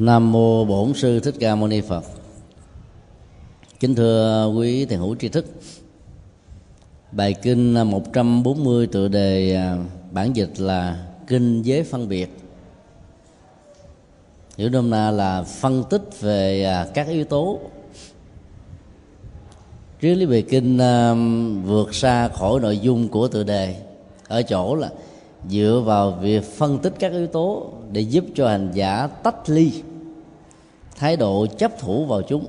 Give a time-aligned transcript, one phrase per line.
[0.00, 2.04] Nam mô Bổn sư Thích Ca Mâu Ni Phật.
[3.80, 5.46] Kính thưa quý thiền hữu tri thức.
[7.12, 9.76] Bài kinh 140 tựa đề à,
[10.10, 12.38] bản dịch là kinh giới phân biệt.
[14.56, 17.60] Hiểu nôm na là phân tích về à, các yếu tố
[20.02, 21.14] triết lý về kinh à,
[21.64, 23.76] vượt xa khỏi nội dung của tựa đề,
[24.28, 24.90] ở chỗ là
[25.48, 29.82] dựa vào việc phân tích các yếu tố để giúp cho hành giả tách ly
[31.00, 32.44] thái độ chấp thủ vào chúng.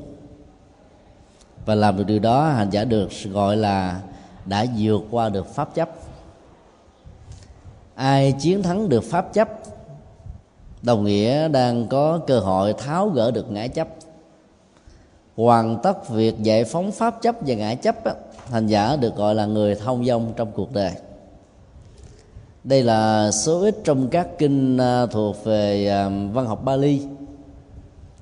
[1.65, 4.01] Và làm được điều đó, hành giả được gọi là
[4.45, 5.89] đã vượt qua được pháp chấp.
[7.95, 9.49] Ai chiến thắng được pháp chấp,
[10.81, 13.87] đồng nghĩa đang có cơ hội tháo gỡ được ngã chấp.
[15.35, 17.95] Hoàn tất việc giải phóng pháp chấp và ngã chấp
[18.49, 20.91] hành giả được gọi là người thông dong trong cuộc đời.
[22.63, 27.01] Đây là số ít trong các kinh à, thuộc về à, văn học Bali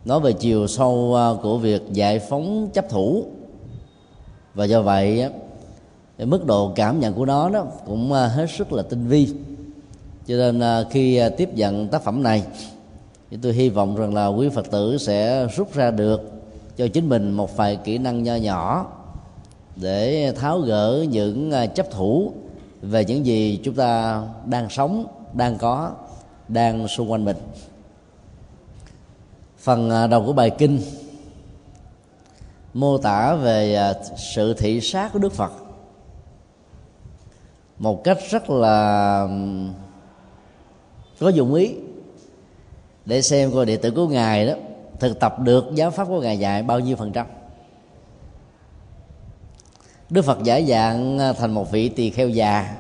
[0.06, 3.26] nói về chiều sâu à, của việc giải phóng chấp thủ.
[4.54, 5.30] Và do vậy
[6.18, 9.28] mức độ cảm nhận của nó đó cũng à, hết sức là tinh vi.
[10.28, 12.44] Cho nên à, khi tiếp nhận tác phẩm này,
[13.32, 16.32] thì tôi hy vọng rằng là quý phật tử sẽ rút ra được
[16.78, 18.88] cho chính mình một vài kỹ năng nho nhỏ
[19.76, 22.32] để tháo gỡ những chấp thủ
[22.82, 25.92] về những gì chúng ta đang sống, đang có,
[26.48, 27.38] đang xung quanh mình
[29.60, 30.82] phần à, đầu của bài kinh
[32.74, 35.52] mô tả về à, sự thị sát của đức phật.
[37.80, 39.28] Một cách rất là
[41.20, 41.76] có dụng ý
[43.06, 44.54] để xem coi đệ tử của ngài đó
[45.00, 47.28] thực tập được giáo pháp của ngài dạy bao nhiêu phần trăm.
[50.10, 52.76] Đức phật giải dạng à, thành một vị tỳ kheo già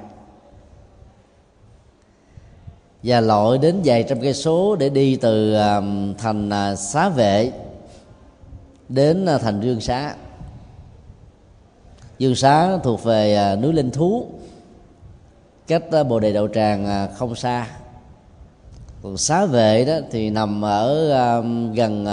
[3.03, 5.81] và lội đến vài trăm cây số để đi từ à,
[6.17, 7.51] thành à, xá vệ
[8.89, 10.15] đến à, thành dương xá.
[12.17, 14.27] Dương xá thuộc về núi linh thú,
[15.67, 17.67] cách bồ đề đậu tràng không xa.
[19.03, 21.41] Còn xá vệ đó thì nằm ở
[21.75, 22.05] gần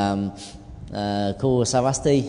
[1.41, 2.25] khu savasti.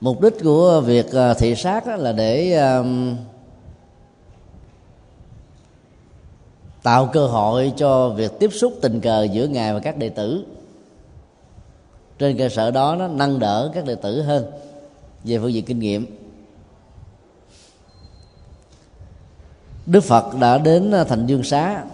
[0.00, 1.06] Mục đích của việc
[1.38, 2.62] thị sát là để
[6.82, 10.44] tạo cơ hội cho việc tiếp xúc tình cờ giữa ngài và các đệ tử.
[12.18, 14.46] Trên cơ sở đó, nó nâng đỡ các đệ tử hơn.
[15.24, 16.06] Về phương diện kinh nghiệm,
[19.86, 21.84] đức phật đã đến thành dương xá,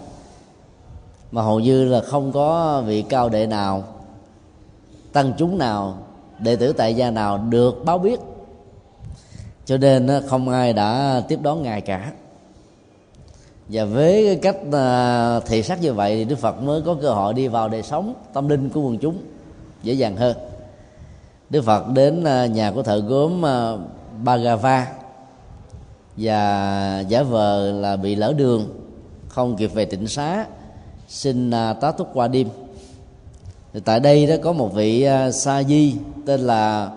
[1.31, 3.83] mà hầu như là không có vị cao đệ nào,
[5.13, 5.97] tăng chúng nào,
[6.39, 8.19] đệ tử tại gia nào được báo biết.
[9.65, 12.11] Cho nên không ai đã tiếp đón ngài cả
[13.69, 17.13] và với cái cách à, thị sát như vậy thì đức phật mới có cơ
[17.13, 19.17] hội đi vào đời sống tâm linh của quần chúng
[19.83, 20.37] dễ dàng hơn.
[21.49, 23.73] Đức phật đến à, nhà của thợ gốm à,
[24.23, 24.87] Bagava
[26.17, 28.67] và giả vờ là bị lỡ đường,
[29.27, 30.45] không kịp về tịnh xá,
[31.07, 32.47] xin tá túc qua đêm.
[33.73, 36.91] Thì tại đây đó có một vị sa di tên là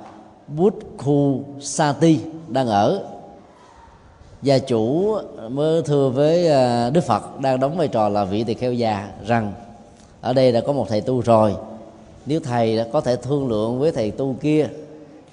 [0.56, 2.18] Bút Khu Sati
[2.48, 3.11] đang ở
[4.42, 5.16] gia chủ
[5.50, 9.08] mới thưa với à, đức phật đang đóng vai trò là vị tỳ kheo già
[9.26, 9.52] rằng,
[10.20, 11.54] ở đây đã có một thầy tu rồi.
[12.26, 14.68] Nếu thầy đã có thể thương lượng với thầy tu kia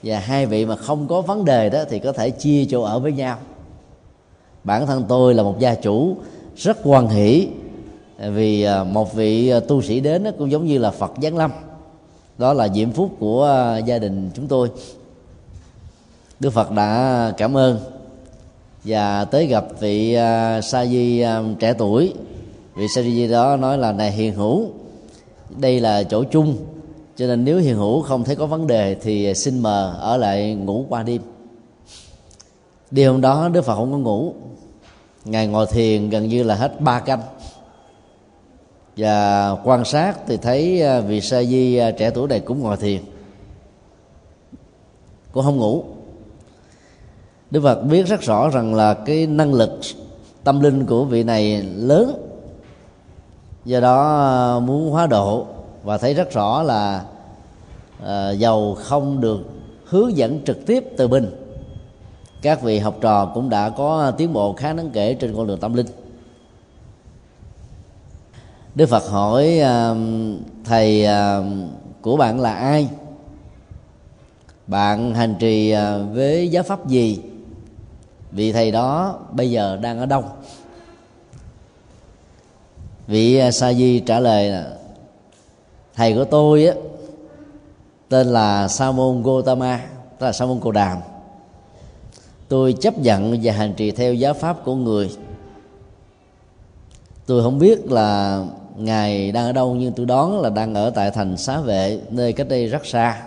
[0.04, 3.00] và hai vị mà không có vấn đề đó thì có thể chia chỗ ở
[3.00, 3.38] với nhau.
[4.64, 6.16] Bản thân tôi là một gia chủ
[6.58, 7.48] rất quan hỷ
[8.18, 11.52] vì à, một vị à, tu sĩ đến cũng giống như là phật giáng lâm.
[12.38, 14.72] Đó là diễm phúc của gia đình chúng tôi.
[16.40, 17.80] Đức phật đã cảm ơn
[18.84, 22.14] và tới gặp vị uh, sa di uh, trẻ tuổi.
[22.76, 24.70] Vị sa di đó nói là này hiền hữu
[25.58, 26.58] đây là chỗ chung
[27.20, 30.54] cho nên nếu hiền hữu không thấy có vấn đề thì xin mờ ở lại
[30.56, 31.22] ngủ qua đêm.
[32.92, 34.34] Đêm hôm đó đức phật không có ngủ.
[35.26, 37.22] Ngài ngồi thiền gần như là hết ba canh.
[38.98, 43.02] Và quan sát thì thấy à, vị sa di trẻ tuổi này cũng ngồi thiền.
[45.32, 45.84] Cũng không ngủ
[47.52, 49.80] đức phật biết rất rõ rằng là cái năng lực
[50.44, 52.26] tâm linh của vị này lớn.
[53.66, 54.18] Do đó
[54.58, 55.46] à, muốn hóa độ
[55.84, 57.04] và thấy rất rõ là
[58.06, 59.40] à, dầu không được
[59.86, 61.32] hướng dẫn trực tiếp từ mình
[62.42, 65.60] các vị học trò cũng đã có tiến bộ khá đáng kể trên con đường
[65.60, 65.86] tâm linh.
[68.76, 69.96] Đức phật hỏi à,
[70.66, 71.40] thầy à,
[72.02, 72.90] của bạn là ai?
[74.68, 77.20] Bạn hành trì à, với giáo pháp gì?
[78.32, 80.24] Vị thầy đó bây giờ đang ở đâu?
[83.08, 84.74] Vị à, sa di trả lời là,
[85.96, 86.74] thầy của tôi á,
[88.10, 89.80] tên là sa môn gotama
[90.20, 90.98] tức là sa môn cồ đàm.
[92.48, 95.10] Tôi chấp nhận và hành trì theo giáo pháp của người.
[97.26, 98.44] Tôi không biết là
[98.78, 102.34] ngài đang ở đâu, nhưng tôi đoán là đang ở tại thành xá vệ, nơi
[102.34, 103.22] cách đây rất xa.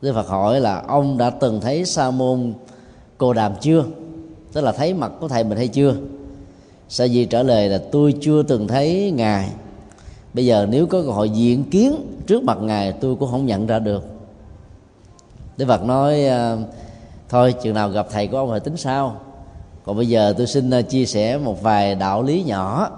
[0.00, 2.52] Đức Phật hỏi là, ông đã từng thấy sa môn
[3.20, 3.84] cô đàm chưa?
[4.52, 5.94] Tức là thấy mặt của thầy mình hay chưa?
[6.88, 9.50] Sa di trả lời là tôi chưa từng thấy ngài.
[10.34, 11.94] Bây giờ nếu có cơ hội diện kiến
[12.26, 14.04] trước mặt ngài tôi cũng không nhận ra được.
[15.56, 16.56] Đức Phật nói à,
[17.28, 19.16] thôi chừng nào gặp thầy của ông thì tính sao
[19.84, 22.90] còn bây giờ tôi xin à, chia sẻ một vài đạo lý nhỏ.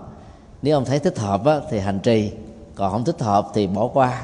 [0.62, 2.30] Nếu ông thấy thích hợp á, thì hành trì.
[2.74, 4.22] Còn không thích hợp thì bỏ qua.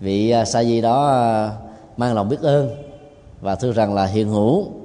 [0.00, 1.24] Vị à, sa di đó
[1.96, 2.70] mang lòng biết ơn
[3.40, 4.83] và thưa rằng là hiện hữu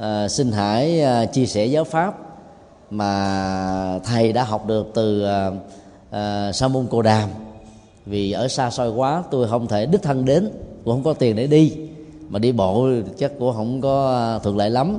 [0.00, 2.18] à, xin hãy à, chia sẻ giáo pháp
[2.90, 5.50] mà thầy đã học được từ à,
[6.10, 7.28] à, sa môn cồ đàm.
[8.06, 10.50] Vì ở xa xôi quá tôi không thể đích thân đến
[10.84, 11.76] cũng không có tiền để đi.
[12.28, 12.88] Mà đi bộ
[13.18, 14.98] chắc cũng không có thuận lợi lắm.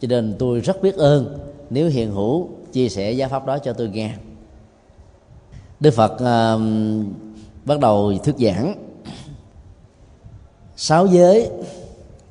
[0.00, 1.38] Cho nên tôi rất biết ơn
[1.70, 4.12] nếu hiện hữu chia sẻ giáo pháp đó cho tôi nghe.
[5.80, 6.56] Đức phật à,
[7.64, 8.74] bắt đầu thuyết giảng.
[10.76, 11.50] Sáu giới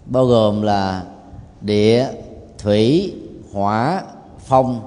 [0.06, 1.04] bao gồm là
[1.63, 2.07] địa,
[2.57, 3.13] thủy,
[3.54, 4.04] hỏa,
[4.39, 4.81] phong.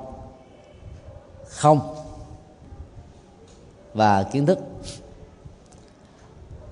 [1.48, 1.80] Không.
[3.94, 4.58] Và kiến thức.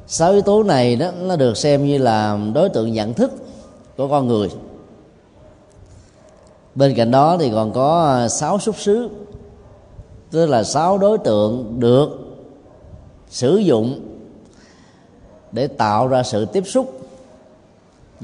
[0.06, 3.32] Sáu yếu tố này đó, nó được xem như là đối tượng nhận thức
[3.96, 4.48] của con người.
[6.74, 9.08] Bên cạnh đó thì còn có à, sáu xúc xứ,
[10.30, 12.10] tức là sáu đối tượng được
[13.28, 14.00] sử dụng
[15.52, 17.03] để tạo ra sự tiếp xúc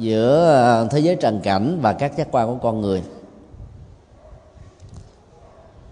[0.00, 3.02] giữa ờ, thế giới trần cảnh và các giác quan của con người.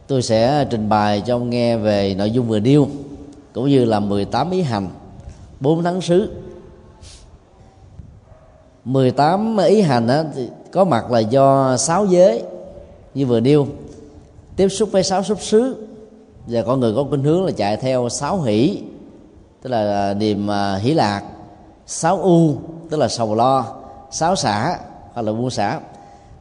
[0.07, 2.89] Tôi sẽ trình bày cho ông nghe về nội dung vừa điêu
[3.53, 4.89] cũng như là 18 ý hành
[5.61, 6.33] bốn tháng sứ.
[8.85, 12.43] 18 ý hành đó, thì có mặt là do sáu giới
[13.15, 13.67] như vừa điêu
[14.57, 15.87] tiếp xúc với sáu xúc xứ
[16.47, 18.83] và con người có khuynh hướng là chạy theo sáu hỷ
[19.63, 21.23] tức là à, niềm à, hỷ lạc
[21.87, 22.55] sáu u
[22.91, 23.78] tức là sầu lo
[24.11, 24.79] sáu xả
[25.13, 25.81] hoặc là buông xả.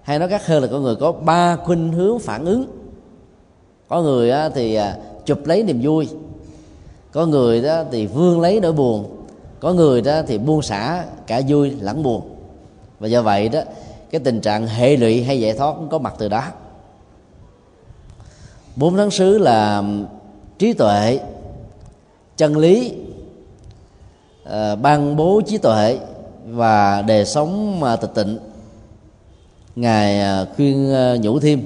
[0.01, 2.65] Hay nói khác hơn là con người có ba khuynh hướng phản ứng.
[3.87, 6.09] Có người thì à, chụp lấy niềm vui.
[7.11, 9.25] Có người đó thì vương lấy nỗi buồn.
[9.59, 12.21] Có người đó thì buông xả cả vui lẫn buồn.
[12.99, 13.61] Và do vậy đó
[14.11, 16.43] cái tình trạng hệ lụy hay giải thoát cũng có mặt từ đó.
[18.75, 19.83] Bốn tháng sứ là
[20.57, 21.19] trí tuệ
[22.37, 22.93] chân lý
[24.43, 25.99] uh, ban bố trí tuệ
[26.47, 28.37] và đề sống mà tịch tịnh.
[29.75, 31.61] Ngài à, khuyên à, nhủ thêm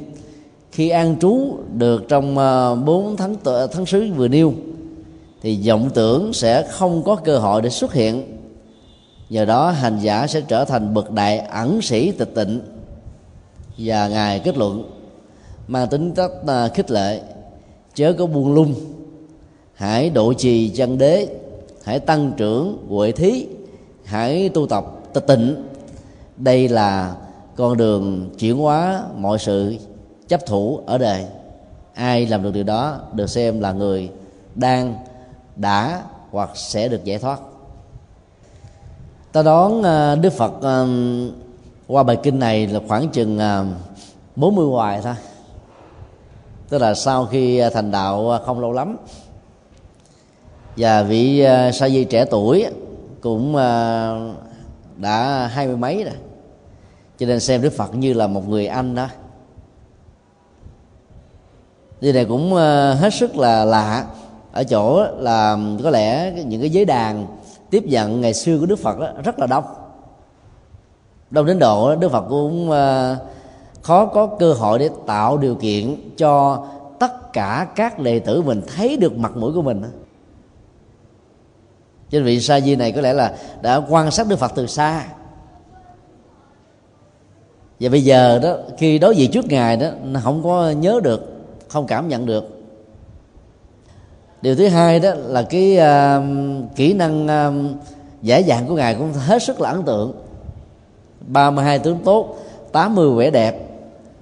[0.72, 3.36] khi an trú được trong à, bốn tháng
[3.72, 4.54] tháng sứ vừa nêu,
[5.42, 8.38] thì vọng tưởng sẽ không có cơ hội để xuất hiện.
[9.30, 12.62] Nhờ đó, hành giả sẽ trở thành bậc đại ẩn sĩ tịch tịnh.
[13.77, 14.92] Và ngài kết luận,
[15.68, 16.31] mang tính chất
[16.74, 17.22] khích lệ,
[17.95, 18.75] chớ có buông lung.
[19.74, 21.27] Hãy độ trì chân đế,
[21.84, 23.45] hãy tăng trưởng huệ thí
[24.12, 25.63] hãy tu tập tịch tịnh.
[26.38, 27.16] Đây là
[27.56, 29.78] con đường chuyển hóa mọi sự
[30.28, 31.25] chấp thủ ở đời.
[31.94, 34.10] Ai làm được điều đó được xem là người
[34.56, 34.96] đang,
[35.56, 36.01] đã
[36.32, 37.39] hoặc sẽ được giải thoát.
[39.32, 40.86] Ta đón à, đức phật à,
[41.88, 43.65] qua bài kinh này là khoảng chừng à,
[44.36, 45.15] 40 hoài thôi.
[46.70, 48.98] Tức là sau khi thành đạo không lâu lắm.
[50.77, 52.65] Và vị sa di trẻ tuổi
[53.22, 54.36] cũng ờ,
[54.98, 56.13] đã hai mươi mấy rồi.
[57.18, 59.08] Cho nên xem đức phật như là một người anh đó.
[62.01, 64.06] Điều này cũng ờ, hết sức là lạ.
[64.51, 67.28] Ở chỗ là có lẽ những cái giới đàn
[67.70, 69.63] tiếp nhận ngày xưa của đức phật đó rất là đông.
[71.32, 73.16] Đông đến độ đức phật cũng ờ,
[73.82, 76.66] khó có cơ hội để tạo điều kiện cho
[77.00, 79.84] tất cả các đệ tử mình thấy được mặt mũi của mình
[82.12, 85.06] trên vị sa di này có lẽ là đã quan sát đức phật từ xa.
[87.80, 91.41] Và bây giờ đó khi đối diện trước ngài đó nó không có nhớ được
[91.68, 92.62] không cảm nhận được.
[94.41, 97.53] Điều thứ hai đó là cái uh, kỹ năng à, uh,
[98.22, 100.13] giải dạng của ngài cũng hết sức là ấn tượng.
[101.27, 102.38] 32 tướng tốt
[102.72, 103.68] 80 vẻ đẹp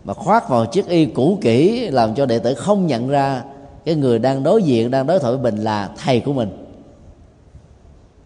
[0.03, 3.43] mà khoác vào chiếc y cũ kỹ làm cho đệ tử không nhận ra
[3.86, 6.68] cái người đang đối diện đang đối thoại với mình là thầy của mình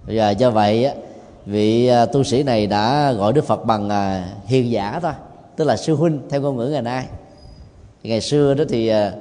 [0.07, 0.91] và do vậy
[1.45, 5.13] vị à, tu sĩ này đã gọi đức phật bằng à, hiền giả thôi
[5.55, 7.05] tức là sư huynh theo ngôn ngữ ngày nay.
[8.03, 9.13] Ngày xưa đó thì à,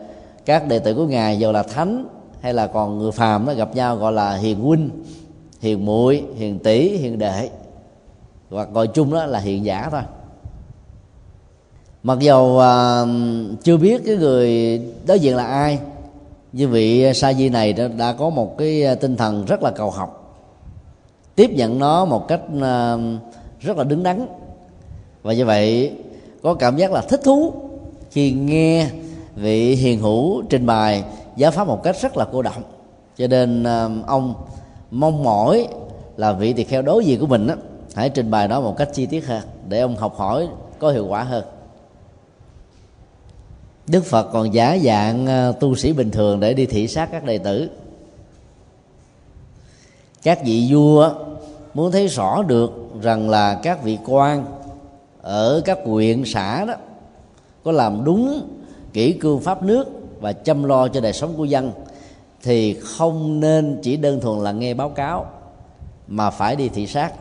[0.44, 2.06] các đệ tử của ngài dù là thánh
[2.40, 4.90] hay là còn người phàm nó gặp nhau gọi là hiền huynh
[5.60, 7.50] hiền muội hiền tỷ hiền đệ.
[8.50, 10.00] Hoặc gọi chung đó là hiền giả thôi.
[12.02, 13.04] Mặc dầu à,
[13.62, 15.78] chưa biết cái người đối diện là ai
[16.52, 19.90] nhưng vị sa di này đã, đã có một cái tinh thần rất là cầu
[19.90, 20.21] học
[21.34, 23.00] tiếp nhận nó một cách ờ,
[23.60, 24.26] rất là đứng đắn.
[25.22, 25.92] Và như vậy
[26.42, 27.52] có cảm giác là thích thú
[28.10, 28.90] khi nghe
[29.36, 31.04] vị hiền hữu trình bày
[31.36, 32.62] giáo pháp một cách rất là cô động
[33.16, 34.34] cho nên ờ, ông
[34.90, 35.68] mong mỏi
[36.16, 37.54] là vị tỳ kheo đối diện của mình đó,
[37.94, 40.48] hãy trình bày nó một cách chi tiết hơn để ông học hỏi
[40.78, 41.44] có hiệu quả hơn.
[43.86, 47.24] Đức phật còn giả dạng ờ, tu sĩ bình thường để đi thị sát các
[47.24, 47.70] đệ tử
[50.22, 51.14] các vị vua
[51.74, 54.44] muốn thấy rõ được rằng là các vị quan
[55.22, 56.74] ở các huyện, xã đó,
[57.64, 58.48] có làm đúng
[58.92, 59.86] kỹ cương pháp nước
[60.20, 61.72] và chăm lo cho đời sống của dân,
[62.42, 65.26] thì không nên chỉ đơn thuần là nghe báo cáo,
[66.06, 67.12] mà phải đi thị sát.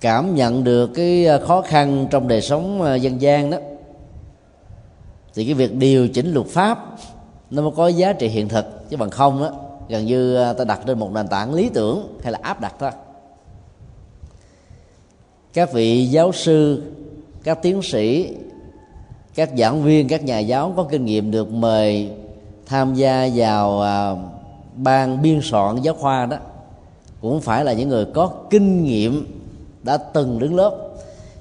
[0.00, 3.58] Cảm nhận được cái à, khó khăn trong đời sống à, dân gian đó,
[5.34, 6.96] thì cái việc điều chỉnh luật pháp
[7.50, 9.50] nó mới có giá trị hiện thực, chứ bằng không đó
[9.88, 12.74] gần như ờ, ta đặt trên một nền tảng lý tưởng hay là áp đặt
[12.78, 12.90] thôi.
[15.52, 16.82] Các vị giáo sư
[17.44, 18.34] các tiến sĩ
[19.34, 22.10] các giảng viên các nhà giáo có kinh nghiệm được mời
[22.66, 24.14] tham gia vào à,
[24.74, 26.36] ban biên soạn giáo khoa đó
[27.20, 29.26] cũng phải là những người có kinh nghiệm
[29.82, 30.88] đã từng đứng lớp.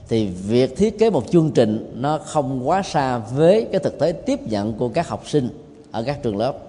[0.09, 4.11] Thì việc thiết kế một chương trình nó không quá xa với cái thực tế
[4.11, 5.49] tiếp nhận của các học sinh
[5.91, 6.66] ở các trường lớp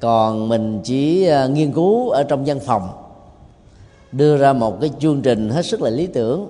[0.00, 2.88] còn mình chỉ ờ, nghiên cứu ở trong văn phòng,
[4.12, 6.48] đưa ra một cái chương trình hết sức là lý tưởng.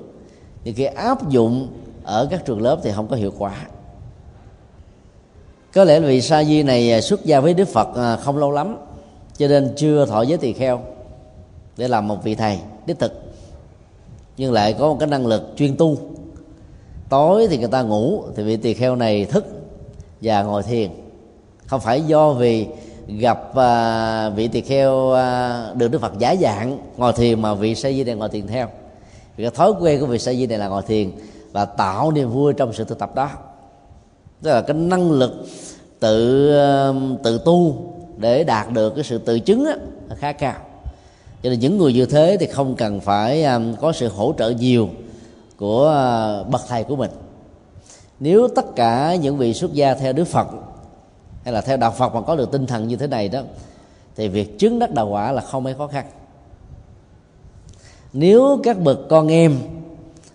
[0.64, 1.68] Thì khi áp dụng
[2.04, 3.66] ở các trường lớp thì không có hiệu quả.
[5.74, 8.50] Có lẽ vì sa di này ờ, xuất gia với đức phật ờ, không lâu
[8.50, 8.76] lắm,
[9.36, 10.80] cho nên chưa thọ giới tỳ kheo
[11.76, 13.12] để làm một vị thầy đích thực.
[14.36, 15.96] Nhưng lại có một cái năng lực chuyên tu.
[17.08, 19.46] Tối thì người ta ngủ thì vị tỳ kheo này thức
[20.22, 20.90] và ngồi thiền.
[21.66, 22.66] Không phải do vì
[23.18, 27.74] gặp uh, vị tỳ kheo uh, được đức phật giả dạng ngồi thiền mà vị
[27.74, 28.68] sa di này ngồi thiền theo.
[29.36, 31.10] Vì cái thói quen của vị sa di này là ngồi thiền
[31.52, 33.30] và tạo niềm vui trong sự thực tập đó.
[34.42, 35.46] Tức là cái năng lực
[36.00, 37.76] tự à, tự tu
[38.16, 39.76] để đạt được cái sự tự chứng á,
[40.08, 40.54] là khá cao.
[41.42, 44.50] Cho nên những người như thế thì không cần phải um, có sự hỗ trợ
[44.50, 44.88] nhiều
[45.56, 45.82] của
[46.42, 47.10] uh, bậc thầy của mình.
[48.20, 50.46] Nếu tất cả những vị xuất gia theo đức phật
[51.44, 53.40] hay là theo đạo phật mà có được tinh thần như thế này đó
[54.16, 56.06] thì việc chứng đắc đạo quả là không mấy khó khăn.
[58.12, 59.58] Nếu các bậc con em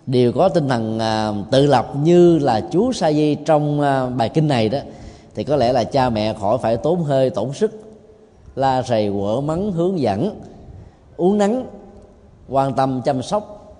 [0.06, 4.28] đều có tinh thần à, tự lập như là chú sa di trong à, bài
[4.28, 4.78] kinh này đó
[5.34, 7.72] thì có lẽ là cha mẹ khỏi phải tốn hơi tổn sức
[8.54, 10.40] la rầy quở mắng hướng dẫn
[11.16, 11.66] uống nắng
[12.48, 13.74] quan tâm chăm sóc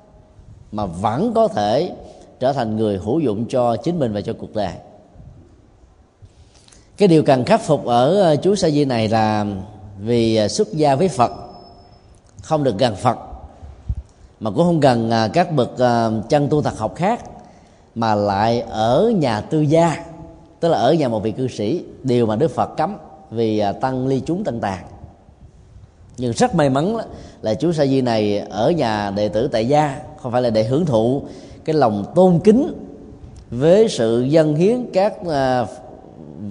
[0.72, 1.92] mà vẫn có thể
[2.40, 4.72] trở thành người hữu dụng cho chính mình và cho cuộc đời
[6.96, 9.46] cái điều cần khắc phục ở ờ, chú sa di này là
[9.98, 11.32] vì ờ, xuất gia với phật.
[12.42, 13.18] Không được gần phật,
[14.40, 15.70] mà cũng không gần ờ, các bậc
[16.28, 17.20] chân tu thật học khác,
[17.94, 20.04] mà lại ở nhà tư gia,
[20.60, 22.96] tức là ở nhà một vị cư sĩ, điều mà đức phật cấm
[23.30, 24.84] vì tăng ly chúng tăng tàn.
[26.16, 26.96] Nhưng rất may mắn
[27.42, 30.64] là chú sa di này ở nhà đệ tử tại gia, không phải là để
[30.64, 31.22] hưởng thụ
[31.64, 32.72] cái lòng tôn kính
[33.50, 35.14] với sự dân hiến các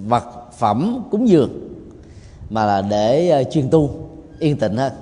[0.06, 1.50] vật phẩm cúng dường
[2.50, 3.90] mà là để ờ, chuyên tu
[4.38, 4.92] yên tĩnh hơn.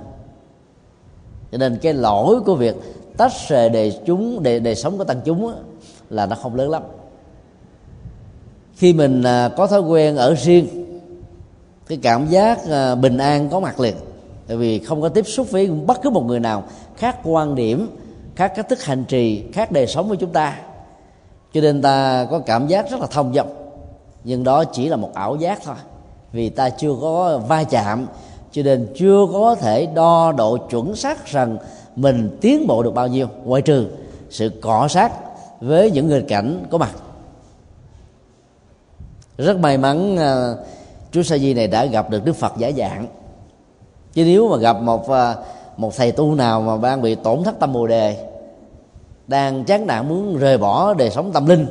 [1.51, 2.75] Cho nên cái lỗi của việc
[3.17, 5.55] tách rời đề chúng đề đề sống của tăng chúng á,
[6.09, 6.83] là nó không lớn lắm.
[8.75, 10.67] Khi mình ờ, có thói quen ở riêng
[11.87, 13.95] cái cảm giác ờ, bình an có mặt liền.
[14.47, 16.63] Tại vì không có tiếp xúc với bất cứ một người nào
[16.95, 17.87] khác quan điểm
[18.35, 20.57] khác cách thức hành trì khác đời sống với chúng ta.
[21.53, 23.64] Cho nên ta có cảm giác rất là thông dong
[24.25, 25.75] nhưng đó chỉ là một ảo giác thôi.
[26.31, 28.07] Vì ta chưa có va chạm,
[28.51, 31.57] cho nên chưa có thể đo độ chuẩn xác rằng
[31.95, 33.27] mình tiến bộ được bao nhiêu.
[33.43, 33.87] Ngoại trừ
[34.29, 35.11] sự cọ sát
[35.61, 36.91] với những người cảnh có mặt.
[39.37, 40.53] Rất may mắn à,
[41.11, 43.07] chú sa di này đã gặp được đức phật giả dạng.
[44.13, 45.35] Chứ nếu mà gặp một à,
[45.77, 48.27] một thầy tu nào mà đang bị tổn thất tâm bồ đề,
[49.27, 51.67] đang chán nản muốn rời bỏ đời sống tâm linh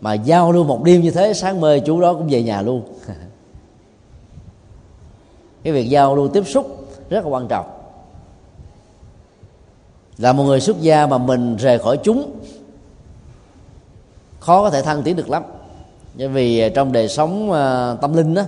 [0.00, 2.82] mà giao lưu một đêm như thế, sáng mơ chú đó cũng về nhà luôn.
[5.62, 7.66] Cái việc giao lưu tiếp xúc rất là quan trọng.
[10.18, 12.30] Là một người xuất gia mà mình rời khỏi chúng,
[14.40, 15.42] khó có thể thăng tiến được lắm.
[16.14, 18.42] Bởi vì à, trong đời sống à, tâm linh đó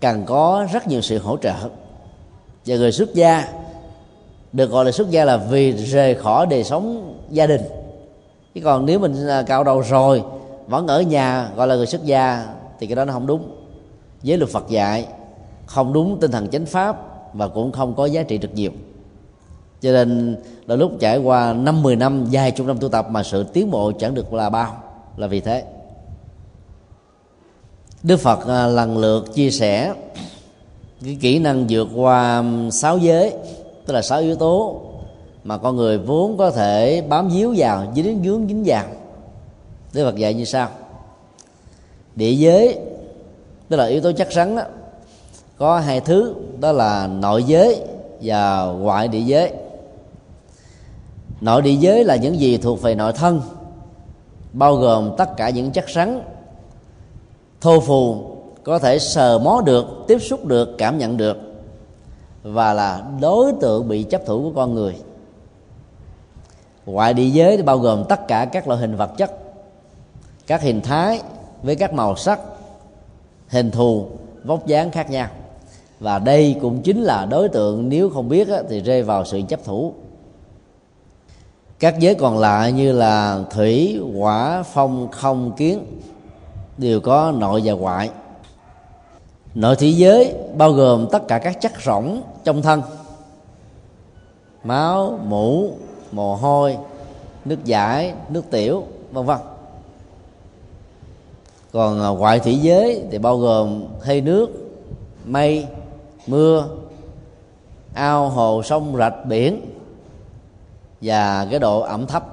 [0.00, 1.54] càng có rất nhiều sự hỗ trợ.
[2.66, 3.48] Và người xuất gia,
[4.52, 7.62] được gọi là xuất gia là vì rời khỏi đời sống gia đình.
[8.54, 10.22] Chứ còn nếu mình à, cạo đầu rồi
[10.66, 12.46] vẫn ở nhà, gọi là người xuất gia,
[12.80, 13.56] thì cái đó nó không đúng.
[14.22, 15.06] Với luật Phật dạy,
[15.66, 16.96] không đúng tinh thần chánh pháp
[17.34, 18.70] và cũng không có giá trị được nhiều
[19.82, 23.22] cho nên, đôi lúc trải qua năm, mười năm dài chục năm tu tập mà
[23.22, 24.82] sự tiến bộ chẳng được là bao,
[25.16, 25.64] là vì thế.
[28.02, 29.94] Đức Phật à, lần lượt chia sẻ
[31.04, 33.32] cái kỹ năng vượt qua sáu giới,
[33.86, 34.80] tức là sáu yếu tố
[35.44, 38.84] mà con người vốn có thể bám víu vào, dính dướng dính vào.
[39.92, 40.68] Đức Phật dạy như sau.
[42.16, 42.78] Địa giới
[43.68, 44.62] tức là yếu tố chắc rắn đó,
[45.56, 47.80] có hai thứ đó là nội giới
[48.22, 49.52] và ngoại địa giới.
[51.40, 53.40] Nội địa giới là những gì thuộc về nội thân
[54.52, 56.22] bao gồm tất cả những chất rắn
[57.60, 58.24] thô phù
[58.64, 61.36] có thể sờ mó được tiếp xúc được cảm nhận được
[62.42, 64.96] và là đối tượng bị chấp thủ của con người.
[66.86, 69.41] Ngoại địa giới thì bao gồm tất cả các loại hình vật chất
[70.46, 71.20] các hình thái
[71.62, 72.40] với các màu sắc,
[73.48, 74.06] hình thù,
[74.44, 75.28] vóc dáng khác nhau.
[76.00, 79.64] Và đây cũng chính là đối tượng nếu không biết thì rơi vào sự chấp
[79.64, 79.94] thủ.
[81.78, 85.86] Các giới còn lại như là thủy, hỏa, phong, không, kiến
[86.78, 88.10] đều có nội và ngoại.
[89.54, 92.82] Nội thị giới bao gồm tất cả các chất rỗng trong thân.
[94.64, 95.70] Máu mũ
[96.12, 96.76] mồ hôi,
[97.44, 99.38] nước giải, nước tiểu, vân vân
[101.72, 104.48] còn à, ngoại thủy giới thì bao gồm hơi nước,
[105.24, 105.66] mây,
[106.26, 106.68] mưa,
[107.94, 109.60] ao hồ sông rạch biển
[111.00, 112.24] và cái độ ẩm thấp.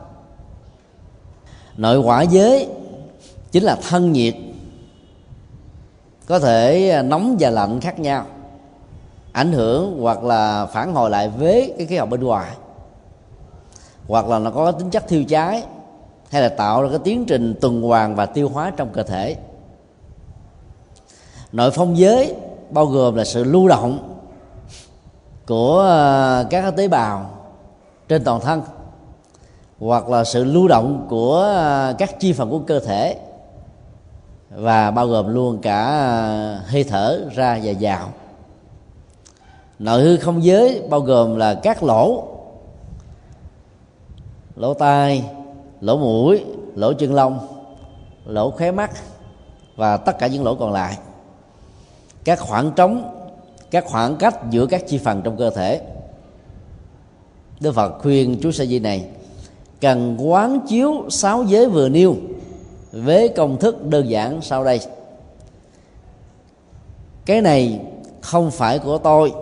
[1.77, 2.67] Nội quả giới
[3.51, 4.35] chính là thân nhiệt,
[6.27, 8.25] có thể à, nóng và lạnh khác nhau,
[9.31, 12.51] ảnh hưởng hoặc là phản hồi lại với cái khí hậu bên ngoài,
[14.07, 15.63] hoặc là nó có tính chất thiêu cháy
[16.29, 19.35] hay là tạo ra cái tiến trình tuần hoàn và tiêu hóa trong cơ thể.
[21.51, 22.35] Nội phong giới
[22.69, 24.19] bao gồm là sự lưu động
[25.47, 27.29] của ờ, các tế bào
[28.07, 28.61] trên toàn thân,
[29.79, 33.17] hoặc là sự lưu động của ờ, các chi phần của cơ thể,
[34.49, 38.09] và bao gồm luôn cả ờ, hơi thở, ra và vào.
[39.79, 42.23] Nội hư không giới bao gồm là các lỗ
[44.55, 45.23] lỗ tai
[45.81, 47.39] lỗ mũi, lỗ chân lông,
[48.25, 48.91] lỗ khóe mắt
[49.75, 50.97] và tất cả những lỗ còn lại.
[52.23, 53.15] Các khoảng trống,
[53.71, 55.81] các khoảng cách giữa các chi phần trong cơ thể.
[57.59, 59.05] Đức Phật khuyên chú sa di này,
[59.81, 62.15] cần quán chiếu sáu giới vừa nêu
[62.91, 64.79] với công thức đơn giản sau đây.
[67.25, 67.79] Cái này
[68.21, 69.33] không phải của tôi,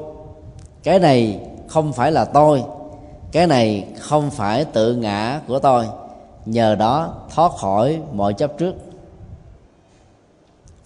[0.84, 2.63] cái này không phải là tôi,
[3.32, 5.86] cái này không phải tự ngã của tôi
[6.47, 8.75] nhờ đó, thoát khỏi mọi chấp trước.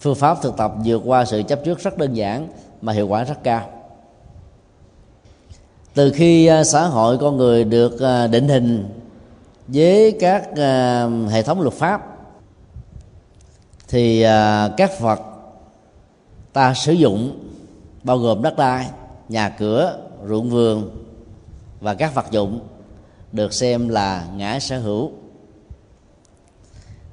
[0.00, 2.48] Phương pháp thực tập vượt qua sự chấp trước rất đơn giản
[2.80, 3.68] mà hiệu quả rất cao.
[5.94, 8.88] Từ khi à, xã hội con người được à, định hình
[9.68, 12.08] với các à, hệ thống luật pháp,
[13.88, 14.22] thì
[14.76, 15.20] các vật
[16.52, 17.38] ta sử dụng
[18.02, 18.86] bao gồm đất đai,
[19.28, 19.98] nhà cửa,
[20.28, 20.90] ruộng vườn
[21.80, 22.60] và các vật dụng
[23.32, 25.10] được xem là ngã sở hữu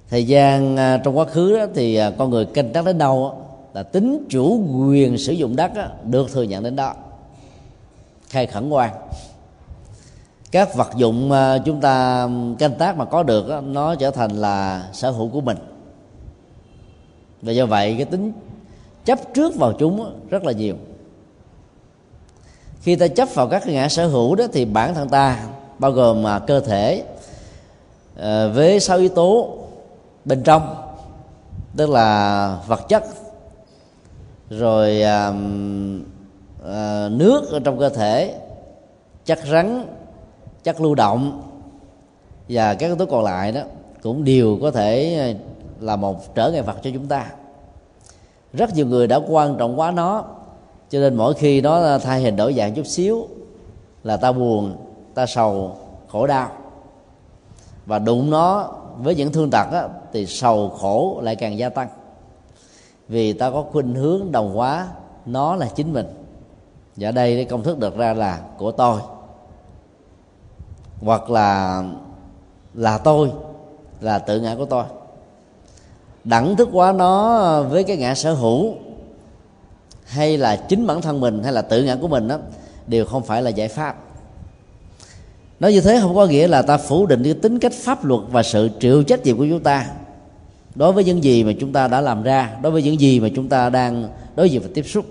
[0.09, 3.45] thời gian à, trong quá khứ đó thì à, con người canh tác đến đâu
[3.73, 5.71] là tính chủ quyền sử dụng đất
[6.05, 6.93] được thừa nhận đến đó.
[8.29, 8.91] Khai khẩn quan.
[10.51, 12.27] Các vật dụng à, chúng ta
[12.59, 15.57] canh tác mà có được nó trở thành là sở hữu của mình.
[17.41, 18.31] Và do vậy, cái tính
[19.05, 20.75] chấp trước vào chúng rất là nhiều.
[22.81, 25.45] Khi ta chấp vào các ngã sở hữu đó thì bản thân ta,
[25.79, 27.03] bao gồm mà cơ thể
[28.17, 29.59] ờ, với sáu yếu tố
[30.25, 30.75] bên trong
[31.75, 33.03] tức là vật chất
[34.49, 35.33] rồi à,
[36.65, 38.39] à, nước ở trong cơ thể
[39.25, 39.85] chất rắn
[40.63, 41.41] chất lưu động
[42.49, 43.61] và các yếu tố còn lại đó
[44.03, 45.33] cũng đều có thể ờ,
[45.85, 47.25] là một trở ngại vật cho chúng ta.
[48.53, 50.23] Rất nhiều người đã quan trọng quá nó
[50.89, 53.27] cho nên mỗi khi nó ờ, thay hình đổi dạng chút xíu
[54.03, 54.75] là ta buồn
[55.13, 55.77] ta sầu
[56.07, 56.51] khổ đau.
[57.85, 61.87] Và đụng nó với những thương tật á, thì sầu khổ lại càng gia tăng.
[63.07, 64.87] Vì ta có khuynh hướng đồng hóa
[65.25, 66.05] nó là chính mình.
[66.95, 69.01] Và đây cái công thức được ra là của tôi.
[71.01, 71.83] Hoặc là
[72.73, 73.31] là tôi
[74.01, 74.83] là tự ngã của tôi.
[76.23, 78.73] Đẳng thức hóa nó với cái ngã sở hữu
[80.05, 82.37] hay là chính bản thân mình hay là tự ngã của mình đó
[82.87, 83.95] đều không phải là giải pháp
[85.59, 88.21] nói như thế không có nghĩa là ta phủ định cái tính cách pháp luật
[88.31, 89.85] và sự chịu trách nhiệm của chúng ta.
[90.75, 93.27] Đối với những gì mà chúng ta đã làm ra đối với những gì mà
[93.35, 95.05] chúng ta đang đối diện và tiếp xúc.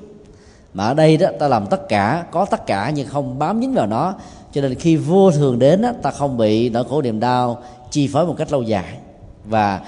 [0.75, 3.75] Mà ở đây đó ta làm tất cả có tất cả nhưng không bám dính
[3.75, 4.15] vào nó.
[4.53, 8.09] Cho nên khi vô thường đến đó, ta không bị nỗi khổ niềm đau chi
[8.09, 8.95] phối một cách lâu dài.
[9.45, 9.81] Và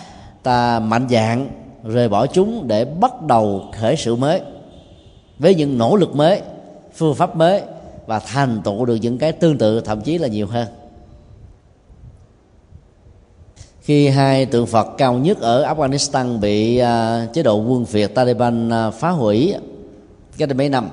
[0.42, 1.48] ta mạnh dạng
[1.84, 4.40] rời bỏ chúng để bắt đầu khởi sự mới.
[5.38, 6.40] Với những nỗ lực mới
[6.94, 7.62] phương pháp mới
[8.06, 10.68] và thành tựu được những cái tương tự thậm chí là nhiều hơn.
[13.80, 18.68] Khi hai tượng Phật cao nhất ở Afghanistan bị uh, chế độ quân Việt Taliban
[18.68, 19.54] uh, phá hủy
[20.38, 20.88] cách đây mấy năm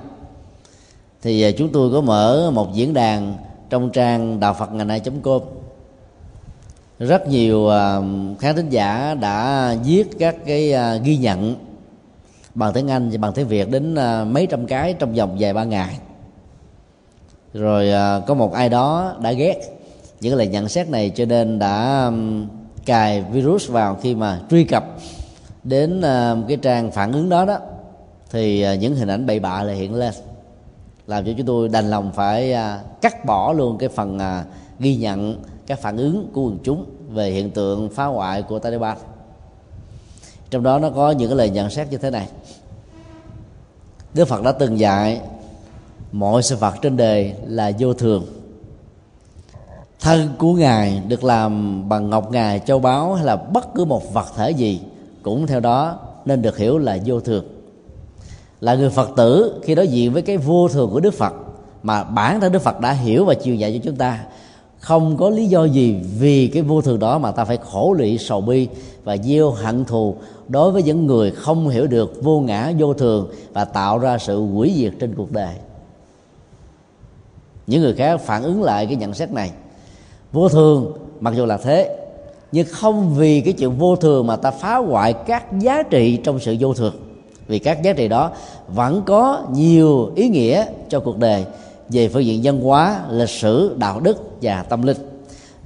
[1.21, 3.35] thì uh, chúng tôi có mở một diễn đàn
[3.69, 5.01] trong trang đạo Phật ngày nay.
[5.23, 5.41] com
[6.99, 11.55] rất nhiều uh, khán thính giả đã viết các cái uh, ghi nhận
[12.55, 15.53] bằng tiếng Anh và bằng tiếng Việt đến uh, mấy trăm cái trong vòng vài
[15.53, 15.99] ba ngày
[17.57, 19.55] rồi à, có một ai đó đã ghét
[20.21, 22.11] những lời nhận xét này cho nên đã
[22.85, 24.85] cài virus vào khi mà truy cập
[25.63, 27.59] đến à, cái trang phản ứng đó đó.
[28.31, 30.13] Thì à, những hình ảnh bậy bạ lại hiện lên,
[31.07, 32.55] làm cho chúng tôi đành lòng phải
[33.01, 34.19] cắt bỏ luôn cái phần
[34.79, 38.97] ghi nhận các phản ứng của quần chúng về hiện tượng phá hoại của Taliban.
[40.49, 42.27] Trong đó nó có những cái lời nhận xét như thế này.
[44.13, 45.21] Đức Phật đã từng dạy
[46.11, 48.25] mọi sự vật trên đời là vô thường.
[49.99, 54.13] Thân của ngài được làm bằng ngọc ngà châu báu hay là bất cứ một
[54.13, 54.81] vật thể gì
[55.23, 57.45] cũng theo đó nên được hiểu là vô thường.
[58.61, 61.33] Là người phật tử, khi đối diện với cái vô thường của đức phật,
[61.83, 64.19] mà bản thân đức phật đã hiểu và chiều dạy cho chúng ta,
[64.79, 68.17] không có lý do gì vì cái vô thường đó mà ta phải khổ lụy,
[68.17, 68.67] sầu bi
[69.03, 70.15] và gieo hận thù
[70.47, 74.39] đối với những người không hiểu được vô ngã, vô thường và tạo ra sự
[74.39, 75.55] hủy diệt trên cuộc đời
[77.67, 79.51] những người khác phản ứng lại cái nhận xét này.
[80.31, 81.97] Vô thường, mặc dù là thế,
[82.51, 86.39] nhưng không vì cái chuyện vô thường mà ta phá hoại các giá trị trong
[86.39, 86.93] sự vô thường.
[87.47, 88.31] Vì các giá trị đó
[88.67, 91.45] vẫn có nhiều ý nghĩa cho cuộc đời
[91.89, 94.97] về phương diện văn hóa, lịch sử, đạo đức và tâm linh.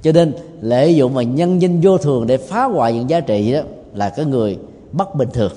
[0.02, 3.52] Cho nên lợi dụng mà nhân danh vô thường để phá hoại những giá trị
[3.52, 3.60] đó
[3.94, 4.58] là cái người
[4.92, 5.52] bất bình thường.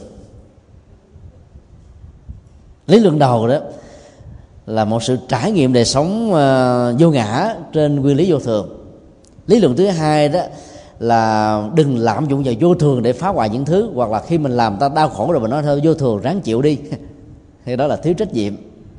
[2.87, 3.59] Lý luận đầu đó
[4.65, 8.69] là một sự trải nghiệm đời sống uh, vô ngã trên nguyên lý vô thường.
[9.47, 10.41] Lý luận thứ hai đó
[10.99, 14.37] là đừng lạm dụng vào vô thường để phá hoại những thứ hoặc là khi
[14.37, 16.77] mình làm ta đau khổ rồi mình nói thôi vô thường ráng chịu đi.
[17.65, 18.53] Thì đó là thiếu trách nhiệm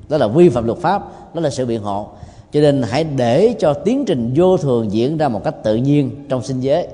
[0.09, 1.03] đó là vi phạm luật pháp
[1.35, 2.09] đó là sự biện hộ.
[2.53, 6.27] Cho nên hãy để cho tiến trình vô thường diễn ra một cách tự nhiên
[6.29, 6.89] trong sinh giới.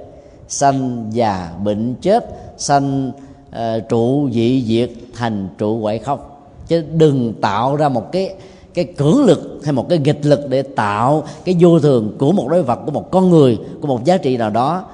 [0.48, 2.26] Sanh già bệnh chết
[2.58, 3.12] sanh
[3.50, 6.20] uh, trụ dị diệt thành trụ quậy không
[6.66, 8.34] chứ đừng tạo ra một cái
[8.74, 12.48] cái cưỡng lực hay một cái nghịch lực để tạo cái vô thường của một
[12.48, 14.84] đối vật, của một con người, của một giá trị nào đó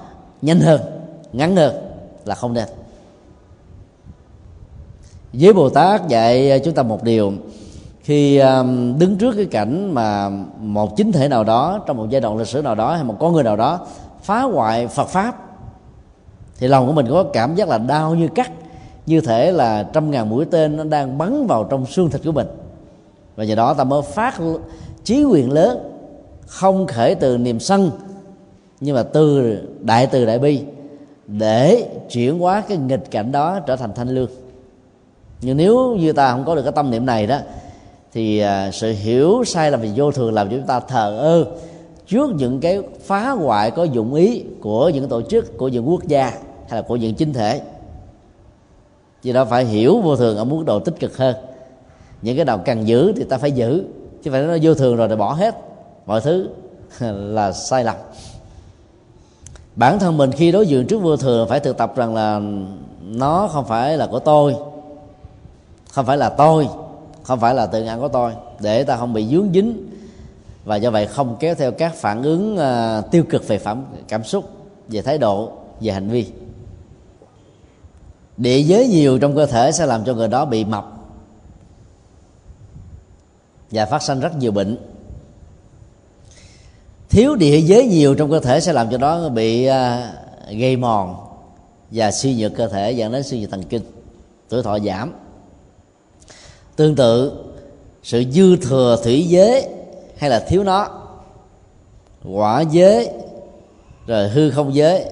[0.42, 0.80] nhanh hơn,
[1.32, 1.74] ngắn hơn
[2.24, 2.68] là không nên.
[5.32, 7.32] Với bồ tát dạy chúng ta một điều,
[8.02, 12.20] khi um, đứng trước cái cảnh mà một chính thể nào đó trong một giai
[12.20, 13.86] đoạn lịch sử nào đó hay một con người nào đó
[14.22, 15.36] phá hoại phật pháp,
[16.58, 18.50] thì lòng của mình có cảm giác là đau như cắt,
[19.06, 22.32] như thể là trăm ngàn mũi tên nó đang bắn vào trong xương thịt của
[22.32, 22.46] mình
[23.38, 24.40] và nhờ đó ta mới phát
[25.04, 25.78] chí quyền lớn,
[26.46, 27.90] không khởi từ niềm sân,
[28.80, 30.62] nhưng mà từ đại từ đại bi,
[31.26, 34.30] để chuyển hóa cái nghịch cảnh đó trở thành thanh lương.
[35.40, 37.38] Nhưng nếu như ta không có được cái tâm niệm này đó,
[38.12, 41.46] thì à, sự hiểu sai lầm về vô thường làm cho chúng ta thờ ơ
[42.06, 46.04] trước những cái phá hoại có dụng ý của những tổ chức, của những quốc
[46.06, 46.30] gia
[46.68, 47.60] hay là của những chính thể.
[49.22, 51.36] Vì đó phải hiểu vô thường ở mức độ tích cực hơn
[52.22, 53.84] những cái nào cần giữ thì ta phải giữ.
[54.22, 55.54] Chứ phải nó vô thường rồi thì bỏ hết
[56.06, 56.48] mọi thứ
[57.10, 57.96] là sai lầm.
[59.76, 62.40] Bản thân mình khi đối diện trước vô thường phải thực tập rằng là
[63.02, 64.56] nó không phải là của tôi
[65.92, 66.68] không phải là tôi
[67.22, 69.88] không phải là tự ngã của tôi để ta không bị dướng dính.
[70.64, 74.24] Và do vậy không kéo theo các phản ứng uh, tiêu cực về phẩm cảm
[74.24, 74.50] xúc
[74.88, 76.26] về thái độ về hành vi.
[78.36, 80.97] Địa giới nhiều trong cơ thể sẽ làm cho người đó bị mập
[83.70, 84.76] và phát sinh rất nhiều bệnh.
[87.08, 90.12] Thiếu địa giới nhiều trong cơ thể sẽ làm cho nó bị à,
[90.50, 91.16] gây mòn
[91.90, 93.82] và suy nhược cơ thể, dẫn đến suy nhược thần kinh,
[94.48, 95.12] tuổi thọ giảm.
[96.76, 97.44] Tương tự,
[98.02, 99.68] sự dư thừa thủy giới
[100.16, 100.88] hay là thiếu nó,
[102.24, 103.10] quả giới,
[104.06, 105.04] rồi hư không giới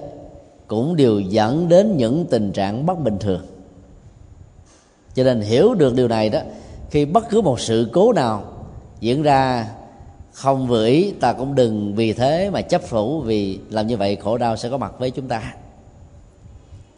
[0.67, 3.41] cũng đều dẫn đến những tình trạng bất bình thường.
[5.15, 6.39] Cho nên hiểu được điều này đó
[6.91, 8.43] khi bất cứ một sự cố nào
[8.99, 9.67] diễn ra,
[10.31, 14.15] không vừa ý, ta cũng đừng vì thế mà chấp phủ, vì làm như vậy
[14.15, 15.53] khổ đau sẽ có mặt với chúng ta.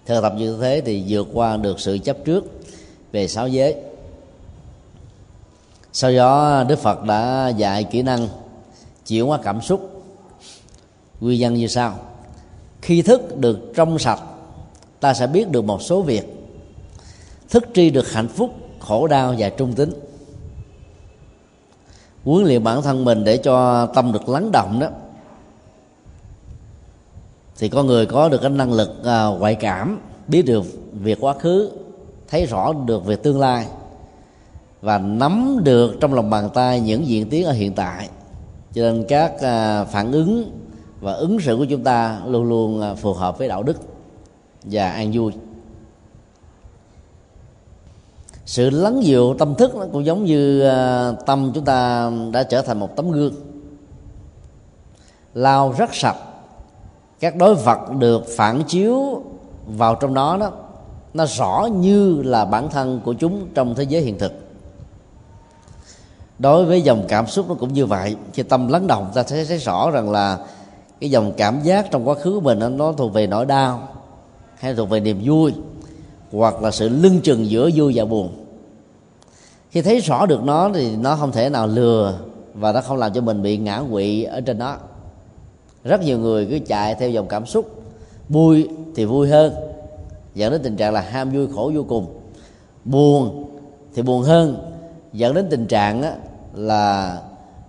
[0.05, 2.45] Thực tập như thế thì vượt qua được sự chấp trước
[3.11, 3.75] về sáu giới.
[5.93, 8.27] Sau đó, đức phật đã dạy kỹ năng
[9.07, 10.03] chuyển hóa cảm xúc.
[11.19, 11.99] Nguyên nhân như sau.
[12.81, 14.21] Khi thức được trong sạch,
[14.99, 16.23] ta sẽ biết được một số việc.
[17.49, 18.55] Thức tri được hạnh phúc
[18.89, 19.91] khổ đau và trung tính
[22.23, 24.87] huấn luyện bản thân mình để cho tâm được lắng động đó
[27.57, 31.33] thì con người có được cái năng lực à, ngoại cảm biết được việc quá
[31.33, 31.71] khứ
[32.27, 33.65] thấy rõ được về tương lai
[34.81, 38.09] và nắm được trong lòng bàn tay những diễn tiến ở hiện tại.
[38.73, 40.51] Cho nên các à, phản ứng
[41.01, 43.77] và ứng xử của chúng ta luôn luôn à, phù hợp với đạo đức
[44.63, 45.31] và an vui
[48.49, 52.61] sự lắng dịu tâm thức nó cũng giống như à, tâm chúng ta đã trở
[52.61, 53.33] thành một tấm gương.
[55.33, 56.17] Lau rất sạch,
[57.19, 59.23] các đối vật được phản chiếu
[59.67, 60.51] vào trong đó đó,
[61.13, 64.33] nó rõ như là bản thân của chúng trong thế giới hiện thực.
[66.39, 69.45] Đối với dòng cảm xúc nó cũng như vậy, khi tâm lắng động, ta sẽ
[69.45, 70.37] thấy rõ rằng là
[70.99, 73.87] cái dòng cảm giác trong quá khứ của mình nó thuộc về nỗi đau,
[74.55, 75.53] hay thuộc về niềm vui
[76.31, 78.29] hoặc là sự lưng chừng giữa vui và buồn.
[79.69, 82.19] Khi thấy rõ được nó thì nó không thể nào lừa
[82.53, 84.77] và nó không làm cho mình bị ngã quỵ ở trên nó.
[85.83, 87.81] Rất nhiều người cứ chạy theo dòng cảm xúc,
[88.29, 89.53] vui thì vui hơn.
[90.35, 92.05] Dẫn đến tình trạng là ham vui, khổ vô cùng.
[92.85, 93.45] Buồn
[93.95, 94.71] thì buồn hơn.
[95.13, 96.03] Dẫn đến tình trạng
[96.53, 97.17] là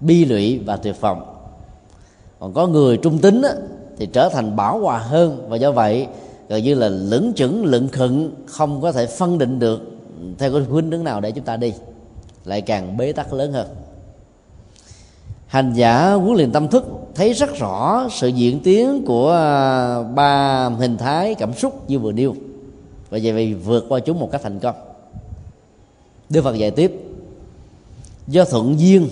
[0.01, 1.23] bi lụy và tuyệt vọng.
[2.41, 3.43] Còn có người trung tính
[3.99, 6.07] thì trở thành bảo hòa hơn và do vậy
[6.51, 9.81] gần như là lững chững, lững khựng, không có thể phân định được.
[10.39, 11.73] Theo cái khuynh hướng nào để chúng ta đi,
[12.45, 13.67] lại càng bế tắc lớn hơn.
[15.47, 16.85] Hành giả huấn luyện tâm thức
[17.15, 22.13] thấy rất rõ sự diễn tiến của à, ba hình thái cảm xúc như vừa
[22.13, 22.35] nêu.
[23.11, 24.75] Và vậy vì vượt qua chúng một cách thành công.
[26.31, 26.93] Đức Phật dạy tiếp
[28.27, 29.09] Do thuận duyên,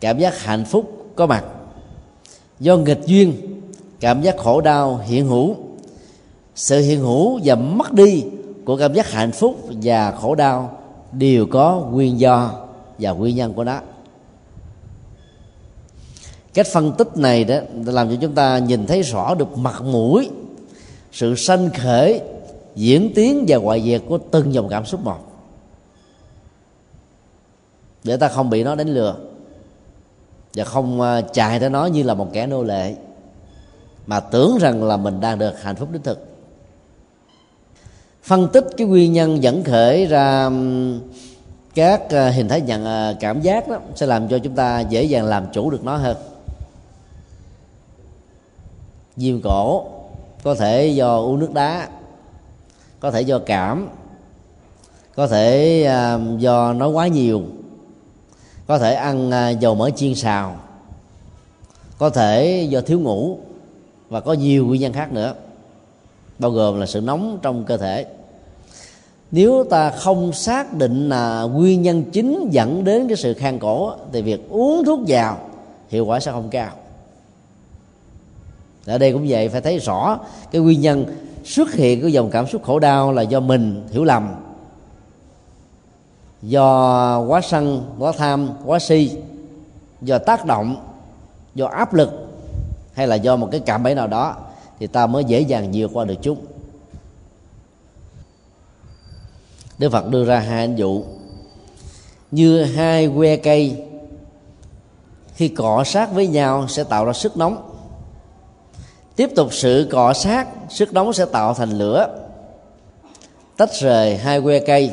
[0.00, 1.44] Cảm giác hạnh phúc có mặt.
[2.60, 3.32] Do nghịch duyên,
[4.00, 5.56] Cảm giác khổ đau, hiện hữu.
[6.54, 8.24] Sự hiện hữu và mất đi
[8.64, 10.78] Của cảm giác hạnh phúc và khổ đau
[11.12, 12.50] Đều có nguyên do
[12.98, 13.80] Và nguyên nhân của nó.
[16.54, 20.30] Cách phân tích này đó làm cho chúng ta nhìn thấy rõ được mặt mũi,
[21.12, 22.20] sự sanh khởi,
[22.74, 25.18] diễn tiến và ngoại diệt của từng dòng cảm xúc một.
[28.04, 29.16] Để ta không bị nó đánh lừa
[30.54, 32.94] và không à, chạy theo nó như là một kẻ nô lệ,
[34.06, 36.31] mà tưởng rằng là mình đang được hạnh phúc đích thực
[38.22, 40.50] phân tích cái nguyên nhân dẫn khởi ra
[41.74, 45.02] các ờ, hình thái nhận ờ, cảm giác đó sẽ làm cho chúng ta dễ
[45.02, 46.16] dàng làm chủ được nó hơn.
[49.16, 49.86] Viêm cổ
[50.42, 51.88] có thể do uống nước đá,
[53.00, 53.88] có thể do cảm,
[55.14, 55.82] có thể
[56.38, 57.42] do nói quá nhiều,
[58.66, 60.56] có thể ăn ờ, dầu mỡ chiên xào,
[61.98, 63.38] có thể do thiếu ngủ
[64.08, 65.34] và có nhiều nguyên nhân khác nữa
[66.42, 68.06] bao gồm là sự nóng trong cơ thể.
[69.30, 73.92] Nếu ta không xác định là nguyên nhân chính dẫn đến cái sự khang cổ,
[74.12, 75.38] thì việc uống thuốc vào
[75.88, 76.70] hiệu quả sẽ không cao.
[78.86, 80.18] Ở đây cũng vậy, phải thấy rõ
[80.50, 81.04] cái nguyên nhân
[81.44, 84.34] xuất hiện của dòng cảm xúc khổ đau là do mình hiểu lầm,
[86.42, 89.10] do quá sân, quá tham, quá si,
[90.02, 90.76] do tác động,
[91.54, 92.28] do áp lực,
[92.92, 94.36] hay là do một cái cảm bẫy nào đó
[94.82, 96.44] thì ta mới dễ dàng vượt qua được chúng.
[99.78, 101.04] Đức Phật đưa ra hai anh dụ.
[102.30, 103.84] Như hai que cây,
[105.34, 107.76] khi cọ sát với nhau sẽ tạo ra sức nóng.
[109.16, 112.26] Tiếp tục sự cọ sát, sức nóng sẽ tạo thành lửa.
[113.56, 114.90] Tách rời hai que cây,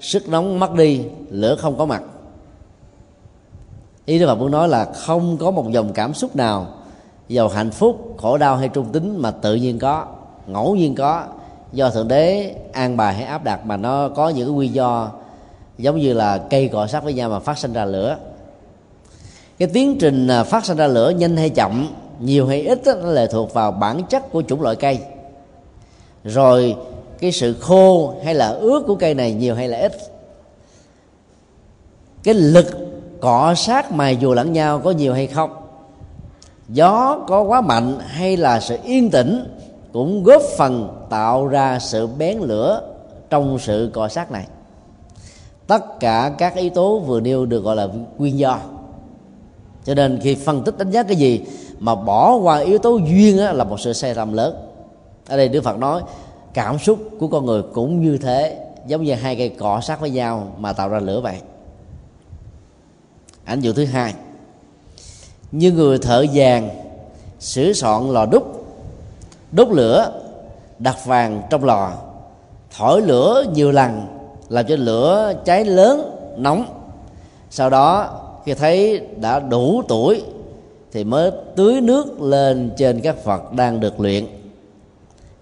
[0.00, 2.02] sức nóng mất đi, lửa không có mặt.
[4.04, 6.77] Ý đức phật muốn nói là không có một dòng cảm xúc nào
[7.28, 10.06] giàu hạnh phúc khổ đau hay trung tính mà tự nhiên có
[10.46, 11.24] ngẫu nhiên có.
[11.72, 15.10] Do thượng đế an bài hay áp đặt mà nó có những cái nguyên do
[15.78, 18.16] giống như là cây cọ sát với nhau mà phát sinh ra lửa.
[19.58, 21.88] Cái tiến trình à, phát sinh ra lửa nhanh hay chậm
[22.20, 24.98] nhiều hay ít đó, nó lệ thuộc vào bản chất của chủng loại cây.
[26.24, 26.76] Rồi
[27.18, 29.92] cái sự khô hay là ướt của cây này nhiều hay là ít.
[32.22, 32.66] Cái lực
[33.20, 35.57] cọ sát mài dù lẫn nhau có nhiều hay không
[36.68, 39.44] gió có quá mạnh hay là sự yên tĩnh
[39.92, 42.82] cũng góp phần tạo ra sự bén lửa
[43.30, 44.46] trong sự cọ sát này.
[45.66, 48.58] Tất cả các yếu tố vừa nêu được gọi là nguyên do.
[49.84, 51.44] Cho nên khi phân tích đánh giá cái gì
[51.78, 54.56] mà bỏ qua yếu tố duyên á, là một sự sai lầm lớn.
[55.28, 56.02] Ở đây đức phật nói
[56.54, 60.10] cảm xúc của con người cũng như thế giống như hai cây cọ sát với
[60.10, 61.40] nhau mà tạo ra lửa vậy.
[63.44, 64.14] Ảnh dụ thứ hai
[65.52, 66.70] như người thợ vàng,
[67.40, 68.66] sửa soạn lò đúc.
[69.52, 70.12] Đốt lửa,
[70.78, 71.92] đặt vàng trong lò.
[72.76, 74.06] Thổi lửa nhiều lần,
[74.48, 76.64] làm cho lửa cháy lớn, nóng.
[77.50, 80.22] Sau đó, khi thấy đã đủ tuổi,
[80.92, 84.26] thì mới tưới nước lên trên các vật đang được luyện.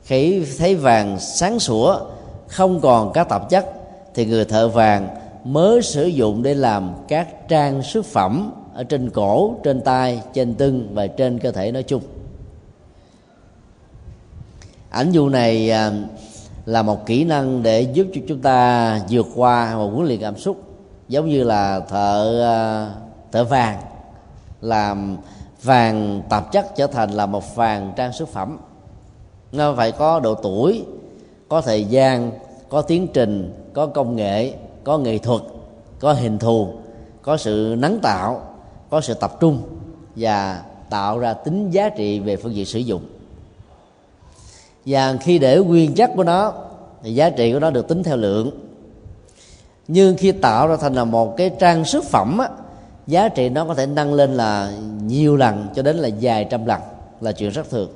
[0.03, 2.01] Khi thấy vàng sáng sủa,
[2.47, 3.67] không còn các tạp chất,
[4.15, 5.09] thì người thợ vàng
[5.45, 10.55] mới sử dụng để làm các trang sức phẩm ở trên cổ, trên tay trên
[10.55, 12.03] tưng và trên cơ thể nói chung.
[14.91, 15.93] Ảnh dụ này à,
[16.67, 20.37] là một kỹ năng để giúp cho chúng ta vượt qua một huấn luyện cảm
[20.37, 20.63] xúc,
[21.09, 22.91] giống như là thợ à,
[23.33, 23.83] thợ vàng.
[24.61, 25.17] Làm
[25.63, 28.59] vàng tạp chất trở thành là một vàng trang sức phẩm.
[29.53, 30.85] Nó phải có độ tuổi,
[31.49, 32.31] có thời gian,
[32.69, 35.43] có tiến trình, có công nghệ, có nghệ thuật,
[36.01, 36.69] có hình thù,
[37.23, 38.56] có sự nắng tạo
[38.91, 39.63] có sự tập trung
[40.17, 43.03] và tạo ra tính giá trị về phương diện sử dụng.
[44.87, 46.53] Và khi để nguyên chất của nó
[47.03, 48.51] thì giá trị của nó được tính theo lượng.
[49.89, 52.49] Nhưng khi tạo ra thành là một cái trang sức phẩm á,
[53.07, 54.73] giá trị nó có thể nâng lên là
[55.03, 56.81] nhiều lần cho đến là vài trăm lần
[57.21, 57.89] là chuyện rất thường.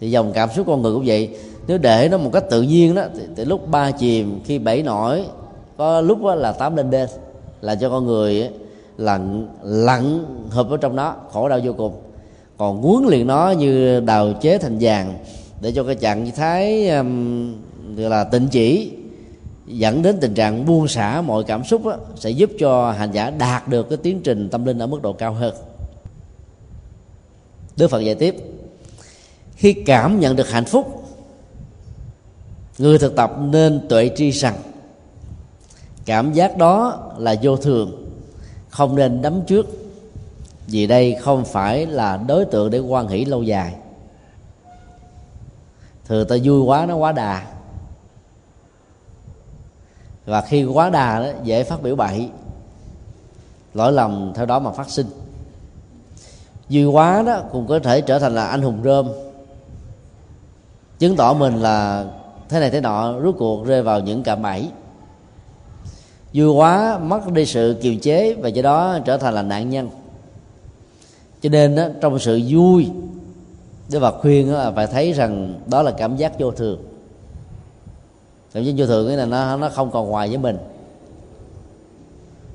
[0.00, 1.36] Thì dòng cảm xúc con người cũng vậy.
[1.66, 4.82] Nếu để nó một cách tự nhiên đó thì, thì lúc ba chìm khi bảy
[4.82, 5.24] nổi
[5.76, 7.08] có lúc là tám lên đên
[7.60, 8.50] là cho con người
[8.98, 12.00] lặn lặn hợp ở trong đó khổ đau vô cùng.
[12.58, 15.18] Còn huấn luyện nó như đào chế thành vàng
[15.60, 17.54] để cho cái trạng thái um,
[17.96, 18.92] là tịnh chỉ
[19.66, 23.30] dẫn đến tình trạng buông xả mọi cảm xúc đó, sẽ giúp cho hành giả
[23.30, 25.54] đạt được cái tiến trình tâm linh ở mức độ cao hơn.
[27.76, 28.36] Đức Phật dạy tiếp
[29.56, 31.02] khi cảm nhận được hạnh phúc
[32.78, 34.54] người thực tập nên tuệ tri rằng
[36.04, 38.05] cảm giác đó là vô thường
[38.76, 39.66] không nên đấm trước,
[40.66, 43.74] vì đây không phải là đối tượng để quan hỷ lâu dài.
[46.04, 47.46] Thường ta vui quá, nó quá đà.
[50.26, 52.28] Và khi quá đà đó, dễ phát biểu bậy.
[53.74, 55.06] Lỗi lầm theo đó mà phát sinh.
[56.68, 59.08] Vui quá đó cũng có thể trở thành là anh hùng rơm.
[60.98, 62.04] Chứng tỏ mình là
[62.48, 64.70] thế này thế nọ, rốt cuộc rơi vào những cạm bẫy
[66.36, 69.88] vui quá mất đi sự kiềm chế và do đó trở thành là nạn nhân.
[71.42, 72.90] Cho nên đó, trong sự vui
[73.90, 76.78] Đức Phật khuyên là phải thấy rằng đó là cảm giác vô thường.
[78.52, 80.58] Cảm giác vô thường nghĩa là nó nó không còn ngoài với mình.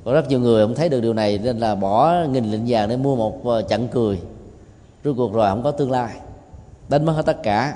[0.04, 2.90] Có rất nhiều người không thấy được điều này nên là bỏ nghìn lệnh vàng
[2.90, 4.20] để mua một ờ, chặng cười.
[5.04, 6.16] Rốt cuộc rồi không có tương lai.
[6.90, 7.76] Đánh mất hết tất cả.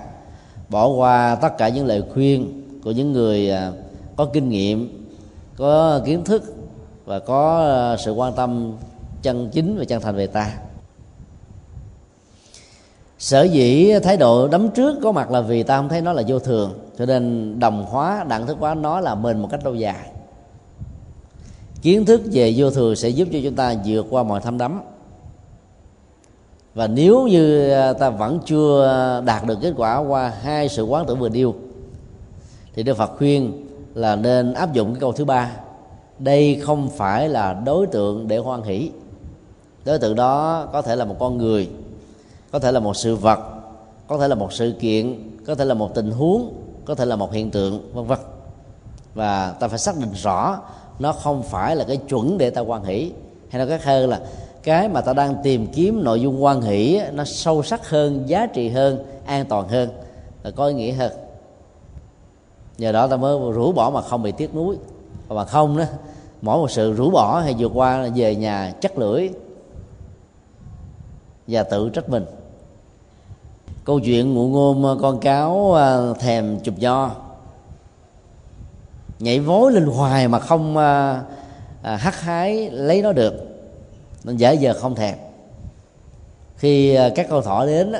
[0.69, 3.73] Bỏ qua tất cả những lời khuyên của những người ờ,
[4.15, 5.04] có kinh nghiệm
[5.57, 6.43] có kiến thức
[7.05, 8.73] và có ờ, sự quan tâm
[9.21, 10.53] chân chính và chân thành về ta.
[13.19, 16.23] Sở dĩ thái độ đấm trước có mặt là vì ta không thấy nó là
[16.27, 19.75] vô thường, cho nên đồng hóa, đẳng thức hóa nó là mình một cách lâu
[19.75, 20.11] dài.
[21.81, 24.81] Kiến thức về vô thường sẽ giúp cho chúng ta vượt qua mọi thăm đắm.
[26.73, 31.05] Và nếu như ờ, ta vẫn chưa đạt được kết quả qua hai sự quán
[31.07, 31.55] tưởng vừa điêu
[32.73, 33.64] thì đức phật khuyên
[33.95, 35.51] là nên áp dụng cái câu thứ ba.
[36.19, 38.91] Đây không phải là đối tượng để hoan hỷ.
[39.85, 41.69] Đối tượng đó có thể là một con người,
[42.51, 43.39] có thể là một sự vật,
[44.07, 46.53] có thể là một sự kiện, có thể là một tình huống,
[46.85, 48.19] có thể là một hiện tượng, vân vân.
[49.13, 50.59] Và ta phải xác định rõ
[50.99, 53.11] nó không phải là cái chuẩn để ta quan hỷ,
[53.49, 54.21] hay nói cách hơn là
[54.63, 58.45] cái mà ta đang tìm kiếm nội dung quan hỷ nó sâu sắc hơn, giá
[58.45, 59.89] trị hơn, an toàn hơn.
[60.43, 61.11] Và có ý nghĩa hơn
[62.77, 64.77] nhờ đó ta mới rũ bỏ mà không bị tiếc nuối.
[65.27, 65.83] Và không đó
[66.41, 69.29] mỗi một sự rũ bỏ hay vượt qua về nhà chắc lưỡi
[71.47, 72.25] và tự trách mình.
[73.85, 77.11] Câu chuyện ngụ ngôn con cáo à, thèm chụp nho.
[79.19, 81.23] Nhảy vối lên hoài mà không à,
[81.81, 83.33] à, hắt hái lấy nó được
[84.23, 85.17] nên giả giờ không thèm.
[86.57, 87.93] Khi à, các câu thỏ đến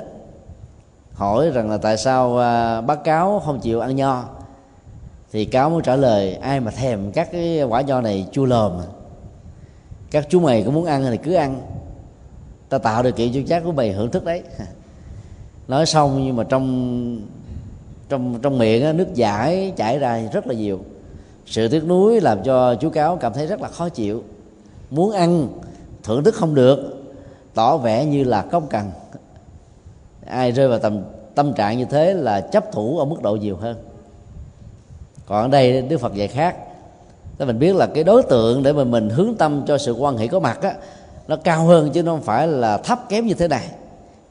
[1.13, 4.23] hỏi rằng là tại sao à, bác cáo không chịu ăn nho
[5.36, 8.72] thì cáo mới trả lời ai mà thèm các cái quả nho này chua lòm
[8.72, 8.88] à?
[10.12, 11.62] các chú mày có muốn ăn thì cứ ăn.
[12.70, 14.44] Ta tạo điều kiện cho chắc của mày hưởng thức đấy.
[15.68, 17.20] Nói xong nhưng mà trong
[18.10, 20.80] trong trong miệng á, nước giải chảy ra rất là nhiều.
[21.46, 24.24] Sự tiếc nuối làm cho chú cáo cảm thấy rất là khó chịu.
[24.90, 25.48] Muốn ăn
[26.04, 27.04] thưởng thức không được.
[27.54, 28.92] Tỏ vẻ như là không cần.
[30.26, 31.02] Ai rơi vào tầm
[31.36, 33.78] tâm trạng như thế là chấp thủ ở mức độ nhiều hơn
[35.26, 36.55] còn ở đây đức phật dạy khác.
[37.38, 40.17] Thế mình biết là cái đối tượng để mà mình hướng tâm cho sự quan
[40.17, 40.73] hệ có mặt á,
[41.28, 43.67] nó cao hơn chứ nó không phải là thấp kém như thế này.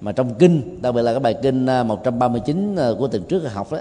[0.01, 3.53] Mà trong kinh, đặc biệt là cái bài kinh à, 139 à, của tuần trước
[3.53, 3.79] học đó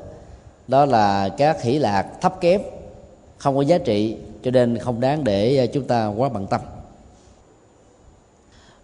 [0.68, 2.61] đó là các hỷ lạc thấp kém,
[3.38, 6.61] không có giá trị, cho nên không đáng để à, chúng ta quá bận tâm.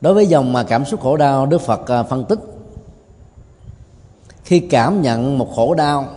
[0.01, 2.39] Đối với dòng mà cảm xúc khổ đau, đức phật phân tích.
[4.43, 6.07] Khi cảm nhận một khổ đau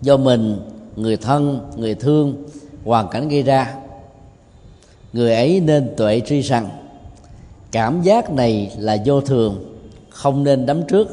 [0.00, 0.60] do mình
[0.98, 2.48] người thân người thương
[2.84, 3.74] hoàn cảnh gây ra.
[5.12, 6.68] Người ấy nên tuệ tri rằng
[7.72, 9.74] cảm giác này là vô thường
[10.10, 11.08] không nên đắm trước.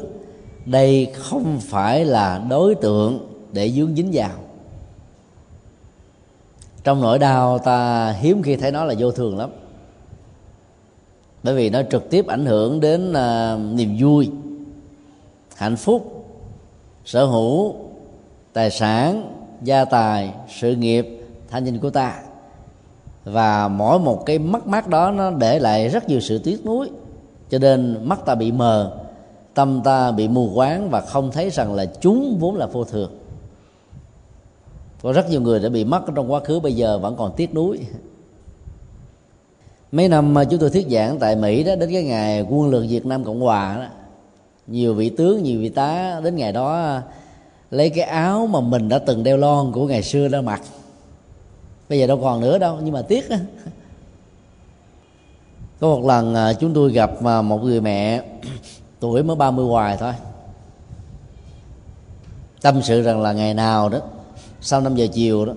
[0.64, 4.30] Đây không phải là đối tượng để dướng dính vào.
[6.84, 9.50] Trong nỗi đau ta hiếm khi thấy nó là vô thường lắm.
[11.42, 14.30] Bởi vì nó trực tiếp ảnh hưởng đến uh, niềm vui
[15.56, 16.26] hạnh phúc
[17.04, 17.74] sở hữu
[18.52, 22.22] tài sản gia tài, sự nghiệp thanh danh của ta.
[23.24, 26.90] Và mỗi một cái mất mát đó nó để lại rất nhiều sự tiếc nuối.
[27.50, 28.98] Cho nên mắt ta bị mờ,
[29.54, 33.10] tâm ta bị mù quáng và không thấy rằng là chúng vốn là vô thường.
[35.02, 37.54] Có rất nhiều người đã bị mất trong quá khứ, bây giờ vẫn còn tiếc
[37.54, 37.80] nuối.
[39.92, 42.86] Mấy năm mà chúng tôi thuyết giảng tại mỹ đó, đến cái ngày quân lực
[42.88, 43.86] việt nam cộng hòa đó,
[44.66, 47.00] nhiều vị tướng, nhiều vị tá đến ngày đó
[47.70, 50.62] lấy cái áo mà mình đã từng đeo lon của ngày xưa đã mặc.
[51.88, 53.38] Bây giờ đâu còn nữa đâu, nhưng mà tiếc á.
[55.80, 58.22] Có một lần à, chúng tôi gặp à, một người mẹ
[59.00, 60.12] tuổi mới 30 hoài thôi.
[62.62, 63.98] Tâm sự rằng là ngày nào đó,
[64.60, 65.52] sau 5 giờ chiều đó,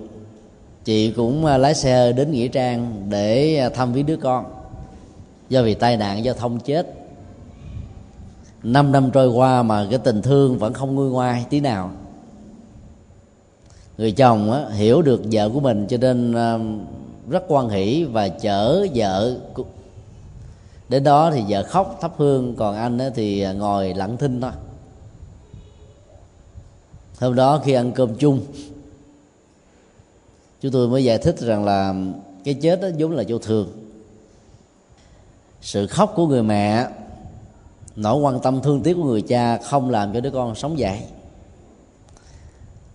[0.84, 4.44] chị cũng à, lái xe đến nghĩa trang để thăm viếng đứa con.
[5.48, 6.94] Do vì tai nạn giao thông chết.
[8.62, 11.90] Năm năm trôi qua mà cái tình thương vẫn không nguôi ngoai tí nào
[14.00, 16.58] người chồng á, hiểu được vợ của mình cho nên à,
[17.28, 19.36] rất quan hỷ và chở vợ
[20.88, 22.54] đến đó thì vợ khóc thắp hương.
[22.56, 24.50] Còn anh thì à, ngồi lặng thinh thôi.
[27.18, 28.40] Hôm đó khi ăn cơm chung
[30.60, 31.94] chúng tôi mới giải thích rằng là
[32.44, 33.68] cái chết đó vốn là vô thường.
[35.60, 36.86] Sự khóc của người mẹ
[37.96, 41.02] nỗi quan tâm thương tiếc của người cha không làm cho đứa con sống dậy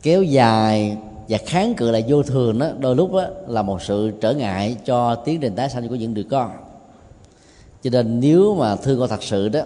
[0.06, 0.98] kéo dài
[1.30, 4.78] và kháng cự lại vô thường đó đôi lúc đó, là một sự trở ngại
[4.86, 6.52] cho tiến trình tái sanh của những đứa con.
[7.84, 9.60] Cho nên nếu mà thương con thật sự đó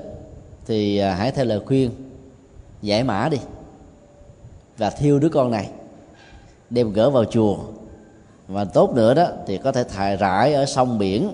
[0.67, 1.91] thì à, hãy theo lời khuyên
[2.81, 3.37] giải mã đi
[4.77, 5.69] và thiêu đứa con này
[6.69, 7.57] đem gỡ vào chùa
[8.47, 11.29] và tốt nữa đó thì có thể thải rải ở sông biển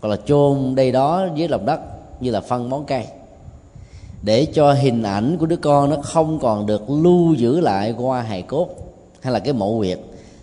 [0.00, 1.80] hoặc là chôn đây đó dưới lòng đất
[2.20, 3.06] như là phân món cây
[4.22, 8.22] để cho hình ảnh của đứa con nó không còn được lưu giữ lại qua
[8.22, 8.68] hài cốt
[9.20, 9.98] hay là cái mộ huyệt.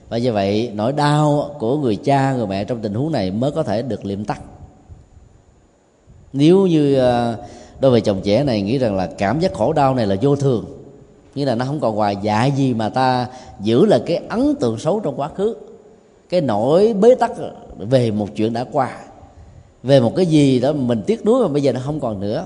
[0.10, 3.52] Và như vậy, nỗi đau của người cha, người mẹ trong tình huống này mới
[3.52, 4.42] có thể được liệm tắt.
[6.34, 7.38] Nếu như à,
[7.80, 10.36] đôi vợ chồng trẻ này nghĩ rằng là cảm giác khổ đau này là vô
[10.36, 10.66] thường
[11.36, 13.28] như là nó không còn hoài dạ gì mà ta
[13.60, 15.56] giữ là cái ấn tượng xấu trong quá khứ,
[16.30, 17.32] cái nỗi bế tắc
[17.78, 18.98] về một chuyện đã qua,
[19.84, 22.46] về một cái gì đó mình tiếc nuối mà bây giờ nó không còn nữa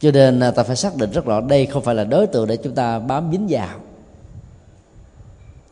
[0.00, 2.46] cho nên à, ta phải xác định rất rõ, đây không phải là đối tượng
[2.46, 3.78] để chúng ta bám dính vào.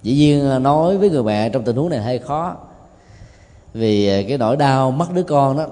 [0.02, 2.56] Dĩ nhiên à, nói với người mẹ trong tình huống này hơi khó,
[3.74, 5.66] vì à, cái nỗi đau mất đứa con đó,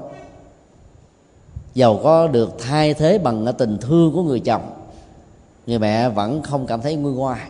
[1.75, 4.71] giàu có được thay thế bằng tình thương của người chồng,
[5.67, 7.41] người mẹ vẫn không cảm thấy nguôi ngoai,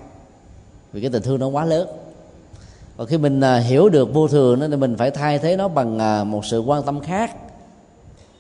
[0.93, 1.89] vì cái tình thương nó quá lớn.
[2.97, 6.31] Và khi mình hiểu được vô thường đó, thì mình phải thay thế nó bằng
[6.31, 7.37] một sự quan tâm khác.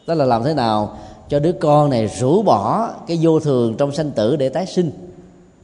[0.07, 0.99] Đó là làm thế nào
[1.29, 4.91] cho đứa con này rũ bỏ cái vô thường trong sanh tử để tái sinh.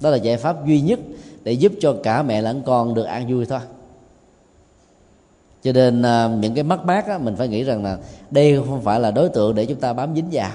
[0.01, 1.01] Đó là giải pháp duy nhất
[1.45, 3.61] để giúp cho cả mẹ lẫn con được an vui thôi.
[5.63, 7.99] Cho nên à, những cái mất mát á, mình phải nghĩ rằng là
[8.31, 10.51] đây không phải là đối tượng để chúng ta bám dính vào.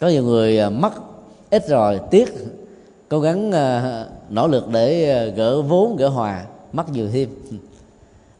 [0.00, 0.92] Có nhiều người à, mất
[1.50, 2.34] ít rồi tiếc
[3.08, 7.28] cố gắng à, nỗ lực để gỡ vốn gỡ hòa mất nhiều thêm.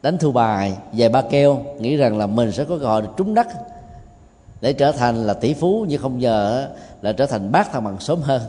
[0.01, 3.33] Đánh thu bài về ba keo nghĩ rằng là mình sẽ có cơ hội trúng
[3.33, 3.47] đất
[4.61, 6.67] để trở thành là tỷ phú nhưng không giờ
[7.01, 8.41] là trở thành bác thằng bằng sớm hơn.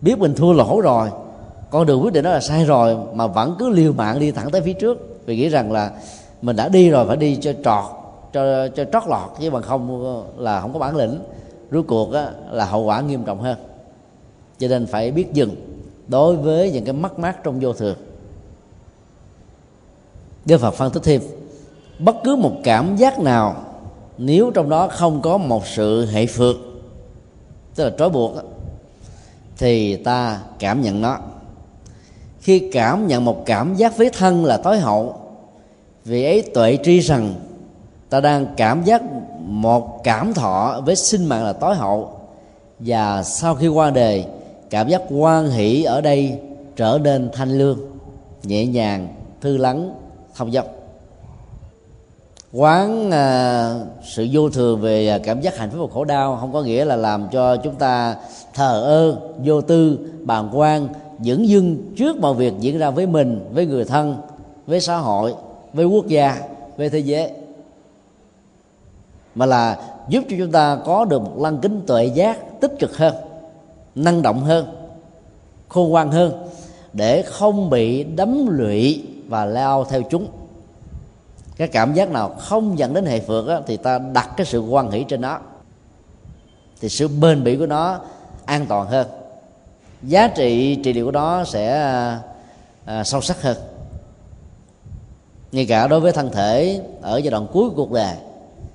[0.00, 1.10] Biết mình thua lỗ rồi
[1.70, 4.50] con đường quyết định đó là sai rồi mà vẫn cứ liều mạng đi thẳng
[4.50, 5.18] tới phía trước.
[5.26, 5.90] Vì nghĩ rằng là
[6.42, 7.84] mình đã đi rồi phải đi cho trọt
[8.32, 11.18] cho cho trót lọt chứ bằng không là không có bản lĩnh.
[11.70, 13.56] Rốt cuộc á, là hậu quả nghiêm trọng hơn.
[14.58, 15.54] Cho nên phải biết dừng
[16.08, 17.96] đối với những cái mất mát trong vô thường.
[20.44, 21.22] Đức Phật phân tích thêm
[21.98, 23.56] bất cứ một cảm giác nào
[24.18, 26.56] nếu trong đó không có một sự hệ phượt
[27.74, 28.32] tức là trói buộc
[29.58, 31.18] thì ta cảm nhận nó.
[32.40, 35.16] Khi cảm nhận một cảm giác với thân là tối hậu,
[36.04, 37.34] vì ấy tuệ tri rằng
[38.10, 39.02] ta đang cảm giác
[39.40, 42.20] một cảm thọ với sinh mạng là tối hậu.
[42.78, 44.24] Và sau khi qua đề
[44.70, 46.38] cảm giác quan hỷ ở đây
[46.76, 47.78] trở nên thanh lương,
[48.42, 49.08] nhẹ nhàng,
[49.40, 49.94] thư lắng,
[50.34, 50.66] thông dong
[52.56, 56.52] quán uh, sự vô thường về à, cảm giác hạnh phúc và khổ đau không
[56.52, 58.16] có nghĩa là làm cho chúng ta
[58.54, 60.88] thờ ơ vô tư bàng quan
[61.20, 64.16] dưỡng dưng trước mọi việc diễn ra với mình với người thân
[64.66, 65.34] với xã hội
[65.72, 66.40] với quốc gia
[66.76, 67.30] với thế giới.
[69.34, 69.78] Mà là
[70.08, 73.14] giúp cho chúng ta có được một lăng kính tuệ giác tích cực hơn
[73.94, 74.66] năng động hơn
[75.68, 76.32] khôn ngoan hơn
[76.92, 80.26] để không bị đấm lụy và lao theo chúng
[81.56, 84.60] cái cảm giác nào không dẫn đến hệ phược á, thì ta đặt cái sự
[84.60, 85.40] quan hỷ trên nó.
[86.80, 88.00] Thì sự bền bỉ của nó
[88.44, 89.06] an toàn hơn.
[90.02, 91.72] Giá trị trị liệu của nó sẽ
[92.84, 93.56] à, sâu sắc hơn.
[95.52, 98.16] Ngay cả đối với thân thể ở giai đoạn cuối của cuộc đời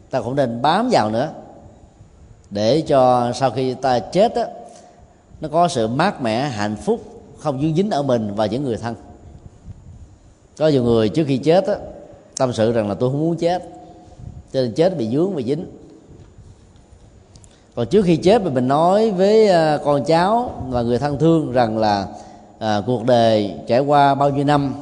[0.10, 1.30] ta cũng nên bám vào nữa.
[2.50, 4.46] Để cho sau khi ta chết á,
[5.42, 7.02] nó có sự mát mẻ hạnh phúc
[7.40, 8.96] không dương dính ở mình và những người thân.
[10.58, 11.76] Có nhiều người trước khi chết á,
[12.42, 13.64] tâm sự rằng là tôi không muốn chết.
[14.54, 15.66] Cho nên chết bị dướng và dính.
[17.76, 21.52] Còn trước khi chết thì mình nói với ờ, con cháu và người thân thương
[21.52, 22.08] rằng là
[22.60, 24.74] à, cuộc đời trải qua bao nhiêu năm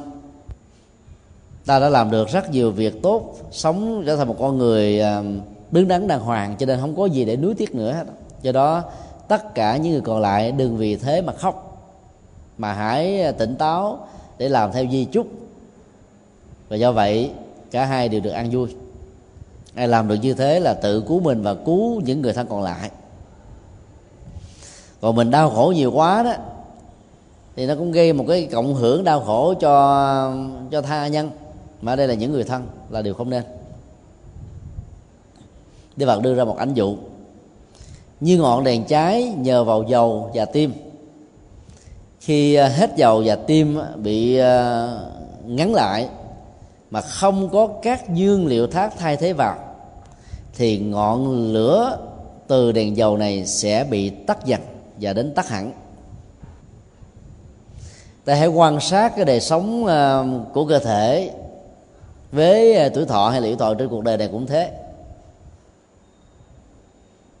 [1.66, 5.22] ta đã làm được rất nhiều việc tốt sống trở thành một con người à,
[5.70, 8.04] đứng đắn đàng hoàng cho nên không có gì để nuối tiếc nữa hết.
[8.42, 8.82] Do đó
[9.28, 11.86] tất cả những người còn lại đừng vì thế mà khóc
[12.58, 13.98] mà hãy tỉnh táo
[14.38, 15.26] để làm theo di chúc.
[16.68, 17.30] Và do vậy
[17.70, 18.68] cả hai đều được ăn vui.
[19.74, 22.62] Ai làm được như thế là tự cứu mình và cứu những người thân còn
[22.62, 22.90] lại.
[25.00, 26.32] Còn mình đau khổ nhiều quá đó,
[27.56, 30.34] thì nó cũng gây một cái cộng hưởng đau khổ cho
[30.70, 31.30] cho tha nhân.
[31.82, 33.42] Mà đây là những người thân là điều không nên.
[35.96, 36.96] Đức Phật đưa ra một ảnh dụ.
[38.20, 40.72] Như ngọn đèn cháy nhờ vào dầu và tim.
[42.20, 44.88] Khi à, hết dầu và tim bị à,
[45.46, 46.08] ngắn lại
[46.90, 49.56] mà không có các dương liệu thác thay thế vào,
[50.54, 51.98] thì ngọn lửa
[52.46, 54.60] từ đèn dầu này sẽ bị tắt dần
[55.00, 55.72] và đến tắt hẳn.
[58.24, 61.30] Ta hãy quan sát cái đời sống ờ, của cơ thể
[62.32, 64.70] với ờ, tuổi thọ hay là thọ trên cuộc đời này cũng thế.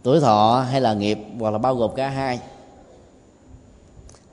[0.02, 2.40] Tuổi thọ hay là nghiệp hoặc là bao gồm cả hai.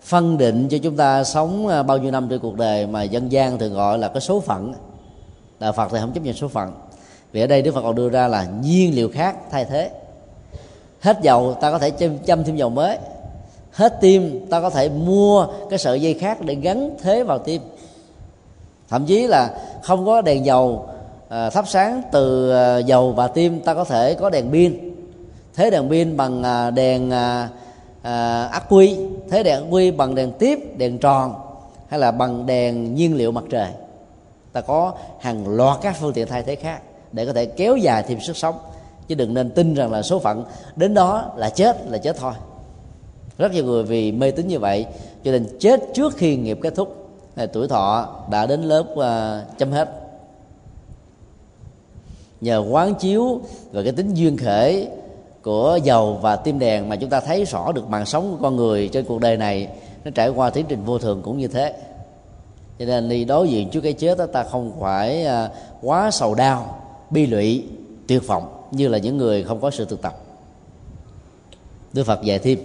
[0.01, 3.31] Phân định cho chúng ta sống ờ, bao nhiêu năm trên cuộc đời mà dân
[3.31, 4.73] gian thường gọi là cái số phận
[5.59, 6.71] đạo phật thì không chấp nhận số phận.
[7.31, 9.91] Vì ở đây đức phật còn đưa ra là nhiên liệu khác thay thế.
[11.01, 12.97] Hết dầu ta có thể châm, châm thêm dầu mới.
[13.71, 17.61] Hết tim ta có thể mua cái sợi dây khác để gắn thế vào tim.
[18.89, 19.49] Thậm chí là
[19.83, 20.85] không có đèn dầu
[21.29, 24.93] à, thắp sáng từ à, dầu và tim ta có thể có đèn pin.
[25.55, 27.49] Thế đèn pin bằng à, đèn à,
[28.01, 28.97] à, ắc quy.
[29.29, 31.35] Thế đèn ắc quy bằng đèn tiếp đèn tròn
[31.87, 33.69] hay là bằng đèn nhiên liệu mặt trời
[34.57, 36.81] ta có hàng loạt các phương tiện thay thế khác
[37.11, 38.55] để có thể kéo dài thêm sức sống.
[39.07, 40.43] Chứ đừng nên tin rằng là số phận
[40.75, 42.33] đến đó là chết là chết thôi.
[43.37, 44.85] Rất nhiều người vì mê tín như vậy
[45.23, 49.57] cho nên chết trước khi nghiệp kết thúc à, tuổi thọ đã đến lớp uh,
[49.57, 49.89] chấm hết.
[52.41, 53.41] Nhờ quán chiếu
[53.71, 54.87] và cái tính duyên khởi
[55.43, 58.55] của dầu và tim đèn mà chúng ta thấy rõ được mạng sống của con
[58.55, 59.67] người trên cuộc đời này
[60.05, 61.73] nó trải qua tiến trình vô thường cũng như thế
[62.79, 65.49] cho nên đi đối diện trước cái chết đó, ta không phải à,
[65.81, 67.63] quá sầu đau, bi lụy,
[68.07, 70.23] tuyệt vọng như là những người không có sự thực tập.
[71.93, 72.59] Đức Phật dạy thêm,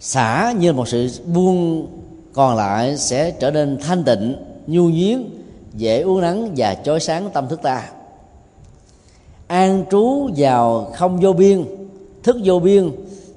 [0.00, 1.86] xả như một sự buông
[2.32, 5.24] còn lại sẽ trở nên thanh tịnh, nhu nhuyến
[5.74, 7.90] dễ uống nắng và chói sáng tâm thức ta.
[9.46, 11.64] An trú vào không vô biên,
[12.22, 12.90] thức vô biên,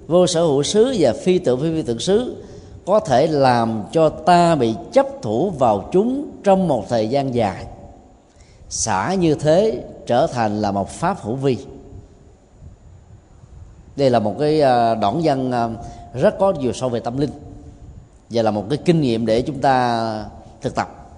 [0.08, 2.43] vô sở hữu xứ và phi tự phi phi tự xứ
[2.86, 7.66] có thể làm cho ta bị chấp thủ vào chúng trong một thời gian dài.
[8.70, 11.58] Xả như thế trở thành là một pháp hữu vi.
[13.96, 15.70] Đây là một cái à, đoạn văn à,
[16.14, 17.30] rất có nhiều sâu về tâm linh.
[18.30, 20.26] Và là một cái kinh nghiệm để chúng ta
[20.62, 21.10] thực tập.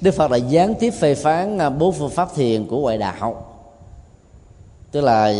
[0.00, 3.44] Đức phật đã gián tiếp phê phán à, bốn phương pháp thiền của ngoại đạo.
[4.90, 5.32] Tức là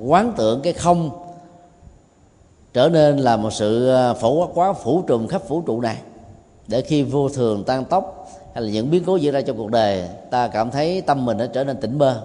[0.00, 1.10] quán tưởng cái không
[2.72, 5.96] trở nên là một sự ờ, phổ quát, quá phủ trùm khắp vũ trụ này.
[6.68, 9.70] Để khi vô thường tan tốc hay là những biến cố diễn ra trong cuộc
[9.70, 12.22] đời, ta cảm thấy tâm mình nó trở nên tỉnh bơ.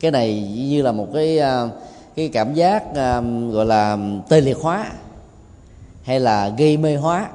[0.00, 1.68] Cái này như là một cái ờ,
[2.16, 4.92] cái cảm giác ờ, gọi là, tê liệt hóa
[6.02, 7.30] hay là gây mê hóa,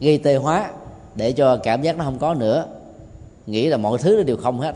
[0.00, 0.70] gây tê hóa
[1.14, 2.64] để cho cảm giác nó không có nữa.
[3.46, 4.74] Nghĩ là mọi thứ nó đều không hết.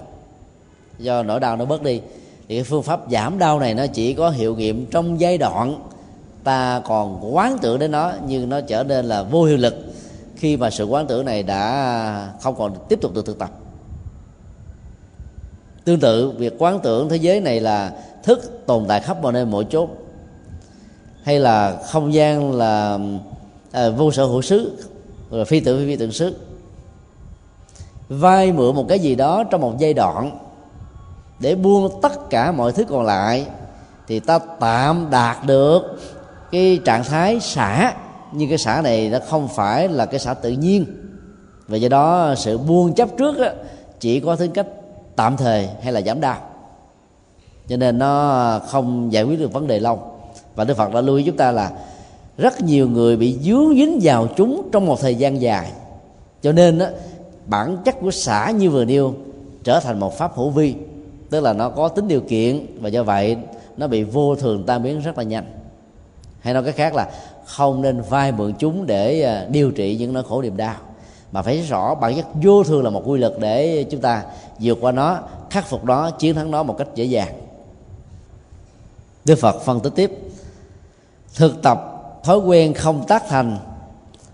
[0.98, 2.00] Do nỗi đau nó bớt đi.
[2.48, 5.80] Thì cái phương pháp giảm đau này nó chỉ có hiệu nghiệm trong giai đoạn
[6.44, 9.74] ta còn quán tưởng đến nó nhưng nó trở nên là vô hiệu lực
[10.36, 13.50] khi mà sự quán tưởng này đã không còn tiếp tục được thực tập.
[15.84, 19.44] Tương tự việc quán tưởng thế giới này là thức tồn tại khắp mọi nơi
[19.44, 19.88] mỗi chốt
[21.22, 22.98] hay là không gian là
[23.72, 24.78] à, vô sở hữu xứ
[25.30, 26.36] rồi phi tự phi, phi tượng xứ.
[28.08, 30.38] Vay mượn một cái gì đó trong một giai đoạn
[31.40, 33.46] để buông tất cả mọi thứ còn lại
[34.06, 35.82] thì ta tạm đạt được
[36.52, 37.94] cái trạng thái xả
[38.32, 40.86] nhưng cái xả này nó không phải là cái xả tự nhiên.
[41.68, 43.52] Và do đó sự buông chấp trước á,
[44.00, 44.66] chỉ có tính cách
[45.16, 46.36] tạm thời hay là giảm đau.
[47.68, 50.00] Cho nên nó không giải quyết được vấn đề lâu.
[50.54, 51.70] Và đức phật đã lưu ý chúng ta là
[52.38, 55.72] rất nhiều người bị dướng dính vào chúng trong một thời gian dài.
[56.42, 56.90] Cho nên á,
[57.46, 59.14] bản chất của xả như vừa nêu
[59.64, 60.74] trở thành một pháp hữu vi
[61.30, 63.36] tức là nó có tính điều kiện và do vậy
[63.76, 65.44] nó bị vô thường tan biến rất là nhanh
[66.42, 67.10] hay nói cái khác là
[67.44, 70.74] không nên vay mượn chúng để à, điều trị những nỗi khổ niềm đau,
[71.32, 74.22] mà phải rõ bản chất vô thường là một quy luật để chúng ta
[74.58, 75.18] vượt qua nó,
[75.50, 77.32] khắc phục nó, chiến thắng nó một cách dễ dàng.
[79.24, 80.10] Đức phật phân tích tiếp,
[81.34, 83.58] thực tập thói quen không tác thành,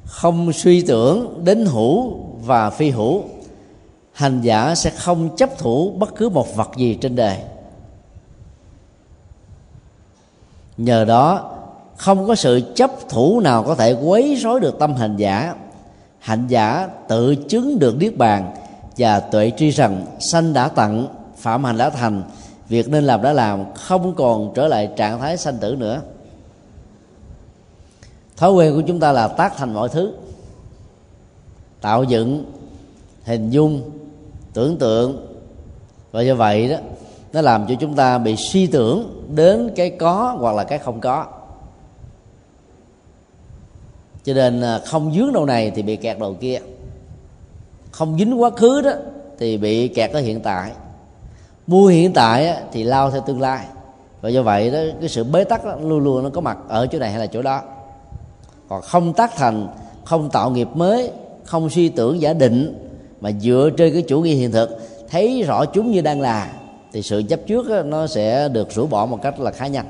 [0.04, 3.24] không suy tưởng đến hữu và phi hữu,
[4.12, 7.38] hành giả sẽ không chấp thủ bất cứ một vật gì trên đời.
[10.76, 11.54] Nhờ đó
[11.98, 15.54] không có sự chấp thủ nào có thể quấy rối được tâm hành giả.
[16.18, 18.54] Hạnh giả tự chứng được niết bàn
[18.98, 22.22] và tuệ tri rằng sanh đã tận, phạm hành đã thành
[22.68, 26.00] việc nên làm đã làm không còn trở lại trạng thái sanh tử nữa.
[28.36, 30.12] Thói quen của chúng ta là tác thành mọi thứ
[31.80, 32.44] tạo dựng
[33.24, 33.90] hình dung
[34.52, 35.26] tưởng tượng.
[36.10, 36.76] Và do vậy đó
[37.32, 41.00] nó làm cho chúng ta bị suy tưởng đến cái có hoặc là cái không
[41.00, 41.26] có
[44.28, 46.58] cho nên à, không dướng đâu này thì bị kẹt đầu kia.
[47.90, 48.92] Không dính quá khứ đó
[49.38, 50.70] thì bị kẹt ở hiện tại.
[51.66, 53.66] Mua hiện tại thì lao theo tương lai.
[54.20, 56.86] Và do vậy đó cái sự bế tắc đó, luôn luôn nó có mặt ở
[56.86, 57.62] chỗ này hay là chỗ đó.
[58.68, 59.68] Còn không tác thành
[60.04, 61.10] không tạo nghiệp mới
[61.44, 62.88] không suy tưởng giả định
[63.20, 64.78] mà dựa trên cái chủ nghĩa hiện thực
[65.10, 66.52] thấy rõ chúng như đang là
[66.92, 69.86] thì sự chấp trước đó, nó sẽ được rũ bỏ một cách là khá nhanh.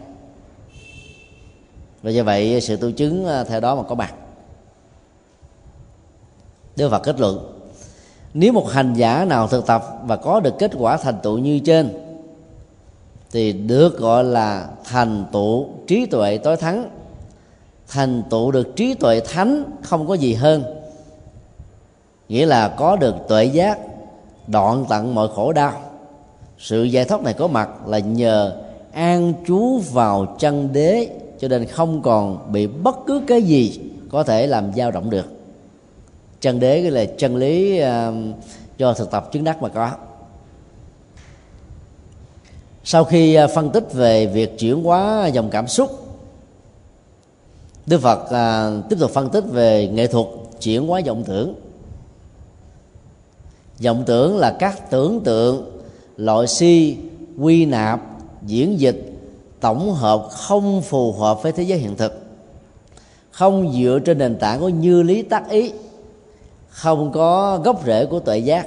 [2.02, 4.14] Và do vậy sự tu chứng à, theo đó mà có mặt.
[6.78, 7.38] Đức Phật kết luận.
[8.34, 11.58] Nếu một hành giả nào thực tập và có được kết quả thành tựu như
[11.58, 11.90] trên,
[13.30, 16.88] thì được gọi là thành tựu trí tuệ tối thắng.
[17.88, 20.64] Thành tựu được trí tuệ thánh không có gì hơn.
[22.28, 23.78] Nghĩa là có được tuệ giác,
[24.46, 25.72] đoạn tận mọi khổ đau.
[26.58, 28.56] Sự giải thoát này có mặt là nhờ
[28.92, 31.08] an trú vào chân đế,
[31.38, 35.37] cho nên không còn bị bất cứ cái gì có thể làm dao động được
[36.40, 38.32] chân đế cái là chân lý um,
[38.78, 39.90] do thực tập chứng đắc mà có.
[42.84, 45.90] Sau khi uh, phân tích về việc chuyển hóa dòng cảm xúc,
[47.86, 50.26] đức phật uh, tiếp tục phân tích về nghệ thuật
[50.60, 51.54] chuyển hóa vọng tưởng.
[53.82, 55.80] Vọng tưởng là các tưởng tượng,
[56.16, 56.96] loại si,
[57.38, 58.00] quy nạp,
[58.46, 59.12] diễn dịch,
[59.60, 62.22] tổng hợp không phù hợp với thế giới hiện thực,
[63.30, 65.72] không dựa trên nền tảng của như lý tác ý
[66.68, 68.66] không có gốc rễ của tuệ giác.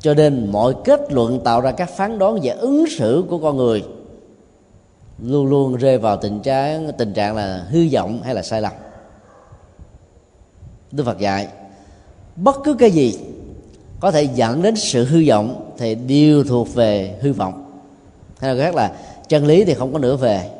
[0.00, 3.56] Cho nên mọi kết luận tạo ra các phán đoán và ứng xử của con
[3.56, 3.84] người
[5.22, 8.72] luôn luôn rơi vào tình trạng tình trạng là hư vọng hay là sai lầm.
[10.92, 11.48] Đức Phật dạy,
[12.36, 13.18] bất cứ cái gì
[14.00, 17.80] có thể dẫn đến sự hư vọng thì đều thuộc về hư vọng.
[18.38, 18.92] Hay là khác là,
[19.28, 20.50] chân lý thì không có nửa về.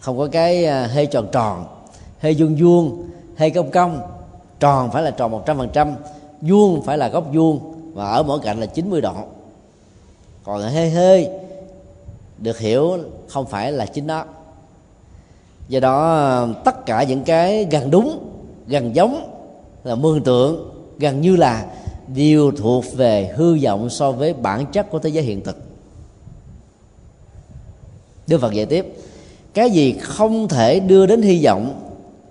[0.00, 1.66] Không có cái à, hơi tròn tròn
[2.20, 4.00] hơi vuông vuông hơi cong cong
[4.60, 5.94] tròn phải là tròn một trăm phần trăm,
[6.40, 9.14] vuông phải là góc vuông, và ở mỗi cạnh là 90 độ.
[10.44, 11.28] Còn hơi hơi,
[12.38, 12.98] được hiểu
[13.28, 14.24] không phải là chính nó.
[15.68, 18.18] Do đó, tất cả những cái gần đúng,
[18.66, 19.30] gần giống,
[19.84, 21.66] là mường tượng, gần như là
[22.14, 25.56] đều thuộc về hư vọng so với bản chất của thế giới hiện thực.
[28.26, 28.94] Đức Phật giải tiếp,
[29.54, 31.87] cái gì không thể đưa đến hy vọng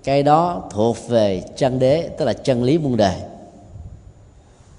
[0.08, 3.16] cái đó thuộc về chân đế tức là chân lý muôn đời.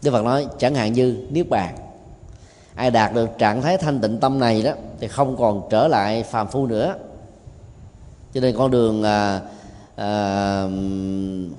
[0.03, 1.77] Đức Phật nói chẳng hạn như niết bàn
[2.75, 6.23] ai đạt được trạng thái thanh tịnh tâm này đó thì không còn trở lại
[6.23, 6.95] phàm phu nữa.
[8.35, 9.41] Cho nên con đường à,
[9.97, 10.69] à,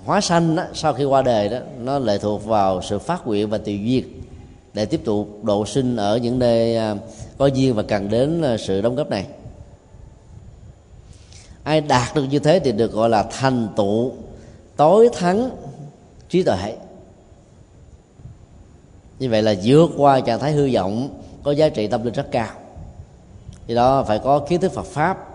[0.06, 3.50] hóa sanh đó, sau khi qua đời đó nó lệ thuộc vào sự phát nguyện
[3.50, 4.22] và tùy duyên
[4.74, 6.96] để tiếp tục độ sinh ở những nơi à,
[7.38, 9.26] có duyên và cần đến à, sự đóng góp này
[11.64, 14.12] ai đạt được như thế thì được gọi là thành tựu.
[14.76, 15.50] Tối thắng
[16.30, 16.76] trí tuệ.
[19.20, 21.10] Như vậy là vượt qua trạng thái hư vọng,
[21.44, 22.54] có giá trị tâm linh rất cao.
[23.68, 25.28] Thì đó phải có kiến thức Phật pháp,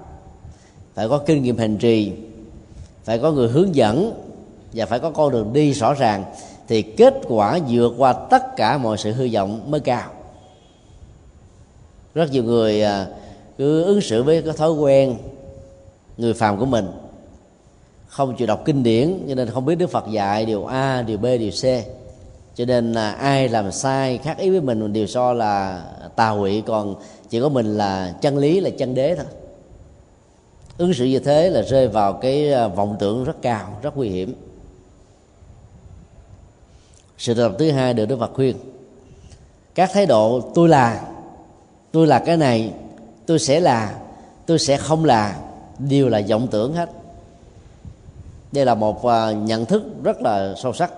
[0.95, 2.13] phải có kinh nghiệm hành trì,
[3.05, 4.13] phải có người hướng dẫn
[4.73, 6.25] và phải có con đường đi rõ ràng
[6.69, 10.11] thì kết quả vượt qua tất cả mọi sự hư vọng mới cao.
[12.15, 13.07] Rất nhiều người à,
[13.59, 15.17] cứ ứng xử với cái thói quen
[16.17, 16.89] người phàm của mình.
[18.07, 21.19] Không chịu đọc kinh điển, cho nên không biết đức phật dạy điều a, điều
[21.19, 21.65] b, điều c.
[22.55, 25.85] Cho nên là ai làm sai khác ý với mình mình đều so là
[26.17, 26.95] tà quỷ còn
[27.31, 29.27] chỉ có mình là chân lý, là chân đế thôi.
[30.79, 34.09] Ứng xử như thế là rơi vào cái à, vọng tưởng rất cao, rất nguy
[34.09, 34.35] hiểm.
[37.19, 38.57] Sự tập thứ hai được đức phật khuyên,
[39.75, 41.05] các thái độ tôi là
[41.93, 42.73] tôi là cái này,
[43.27, 43.95] tôi sẽ là,
[44.47, 45.37] tôi sẽ không là
[45.79, 46.91] đều là vọng tưởng hết.
[48.53, 50.91] Đây là một à, nhận thức rất là sâu sắc.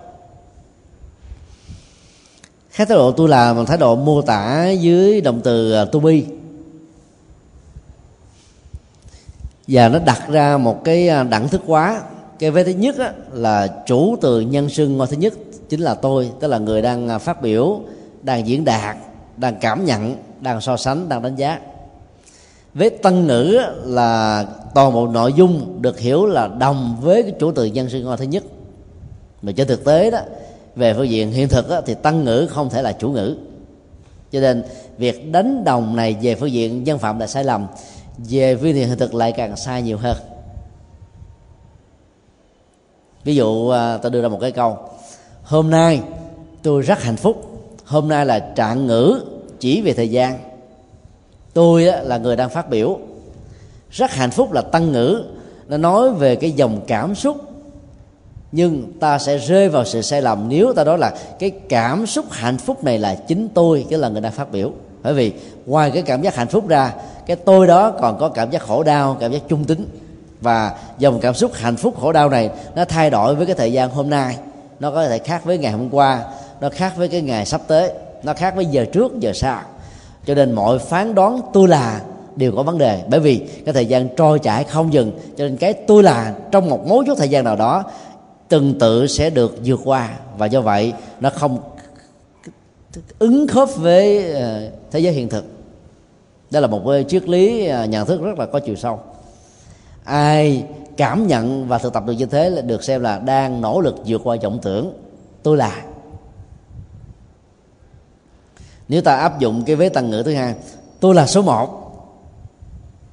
[2.69, 5.99] Khác thái độ tôi là một thái độ mô tả dưới động từ à, to
[5.99, 6.21] be
[9.67, 12.01] và nó đặt ra một cái à, đẳng thức quá
[12.39, 15.33] cái vế thứ nhất á, là chủ từ nhân xưng ngôi thứ nhất
[15.69, 17.81] chính là tôi tức là người đang à, phát biểu
[18.21, 18.97] đang diễn đạt
[19.37, 21.59] đang cảm nhận đang so sánh đang đánh giá
[22.77, 27.51] với tân ngữ là toàn bộ nội dung được hiểu là đồng với cái chủ
[27.51, 28.43] từ nhân sinh ngôi thứ nhất.
[29.41, 30.19] Mà trên thực tế đó
[30.75, 33.37] về phương diện hiện thực đó, thì tân ngữ không thể là chủ ngữ.
[34.31, 34.63] Cho nên
[34.97, 37.67] việc đánh đồng này về phương diện nhân phạm là sai lầm
[38.17, 40.17] về phương diện hiện thực lại càng sai nhiều hơn.
[43.23, 44.77] Ví dụ à, tôi đưa ra một cái câu
[45.43, 46.01] hôm nay
[46.63, 47.43] tôi rất hạnh phúc.
[47.85, 49.21] Hôm nay là trạng ngữ
[49.59, 50.46] chỉ về thời gian
[51.57, 52.99] tôi là người đang phát biểu.
[53.91, 55.23] Rất hạnh phúc là tăng ngữ,
[55.67, 57.37] nó nói về cái dòng cảm xúc.
[58.51, 62.25] Nhưng ta sẽ rơi vào sự sai lầm nếu ta nói là cái cảm xúc
[62.29, 64.71] hạnh phúc này là chính tôi, cái là người đang phát biểu.
[65.03, 65.33] Bởi vì
[65.65, 66.93] ngoài cái cảm giác hạnh phúc ra,
[67.25, 69.85] cái tôi đó còn có cảm giác khổ đau, cảm giác trung tính.
[70.41, 73.71] Và dòng cảm xúc hạnh phúc khổ đau này, nó thay đổi với cái thời
[73.71, 74.37] gian hôm nay.
[74.79, 76.23] Nó có thể khác với ngày hôm qua,
[76.61, 77.91] nó khác với cái ngày sắp tới,
[78.23, 79.61] nó khác với giờ trước, giờ sau
[80.27, 82.01] cho nên mọi phán đoán tôi là
[82.35, 83.03] đều có vấn đề.
[83.09, 85.11] Bởi vì cái thời gian trôi chảy không dừng.
[85.37, 87.83] Cho nên cái tôi là trong một mối chốt thời gian nào đó
[88.49, 90.13] từng tự sẽ được vượt qua.
[90.37, 91.59] Và do vậy, nó không
[93.19, 95.45] ứng khớp với ờ, thế giới hiện thực.
[96.51, 98.99] Đó là một triết lý ờ, nhận thức rất là có chiều sâu.
[100.03, 100.63] Ai
[100.97, 103.95] cảm nhận và thực tập được như thế là được xem là đang nỗ lực
[104.05, 104.93] vượt qua vọng tưởng.
[105.43, 105.83] Tôi là
[108.89, 110.55] nếu ta áp dụng cái vế tăng ngữ thứ hai
[110.99, 111.83] tôi là số một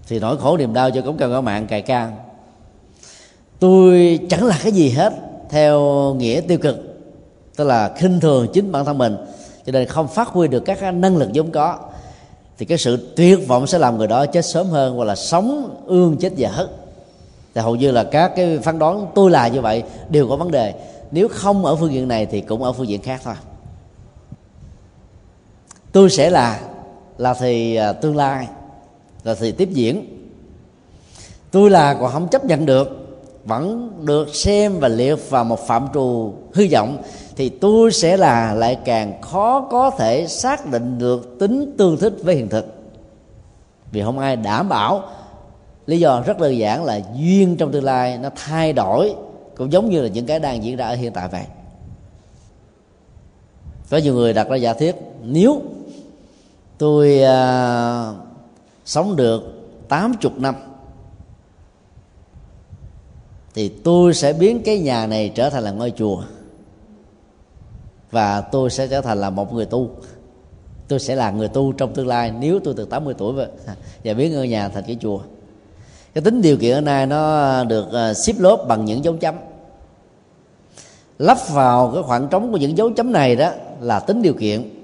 [0.09, 2.13] thì nỗi khổ niềm đau cho cống cao ngõ mạng cài ca,
[3.59, 5.13] tôi chẳng là cái gì hết
[5.51, 5.81] theo
[6.15, 6.77] nghĩa tiêu cực
[7.57, 9.17] tức là khinh thường chính bản thân mình
[9.67, 11.79] cho nên không phát huy được các năng lực vốn có
[12.59, 15.77] thì cái sự tuyệt vọng sẽ làm người đó chết sớm hơn hoặc là sống
[15.87, 16.69] ương chết dở.
[17.55, 20.51] Thì hầu như là các cái phán đoán tôi là như vậy đều có vấn
[20.51, 20.75] đề.
[21.11, 23.35] Nếu không ở phương diện này thì cũng ở phương diện khác thôi
[25.95, 26.61] tôi sẽ là
[27.19, 28.49] là thì à, tương lai,
[29.25, 30.07] là thì tiếp diễn.
[31.51, 35.89] Tôi là còn không chấp nhận được, vẫn được xem và liệt vào một phạm
[35.95, 37.03] trù hư vọng,
[37.37, 42.15] thì tôi sẽ là lại càng khó có thể xác định được tính tương thích
[42.23, 42.67] với hiện thực.
[43.91, 45.03] Vì không ai đảm bảo,
[45.87, 49.15] lý do rất đơn giản là duyên trong tương lai nó thay đổi,
[49.57, 51.45] cũng giống như là những cái đang diễn ra ở hiện tại vậy.
[53.91, 55.63] Có nhiều người đặt ra giả thiết, nếu
[56.79, 58.13] tôi à,
[58.85, 59.43] sống được
[59.89, 60.55] 80 năm.
[63.55, 66.23] Thì tôi sẽ biến cái nhà này trở thành là ngôi chùa.
[68.11, 69.91] Và tôi sẽ trở thành là một người tu.
[70.89, 73.47] Tôi sẽ là người tu trong tương lai nếu tôi từ 80 tuổi và,
[74.05, 75.21] và biến ngôi nhà thành cái chùa.
[76.15, 79.35] Cái tính điều kiện ở nay nó được à, xếp lốp bằng những dấu chấm.
[81.19, 83.51] Lắp vào cái khoảng trống của những dấu chấm này đó
[83.81, 84.84] là tính điều kiện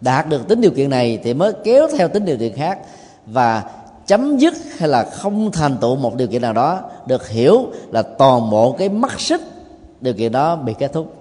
[0.00, 2.78] đạt được tính điều kiện này thì mới kéo theo tính điều kiện khác
[3.26, 3.64] và
[4.06, 8.02] chấm dứt hay là không thành tựu một điều kiện nào đó được hiểu là
[8.02, 9.40] toàn bộ cái mắt xích
[10.00, 11.14] điều kiện đó bị kết thúc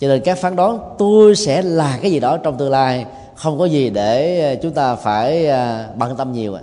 [0.00, 3.58] cho nên các phán đoán, tôi sẽ là cái gì đó trong tương lai, không
[3.58, 6.62] có gì để ờ, chúng ta phải ờ, bận tâm nhiều à.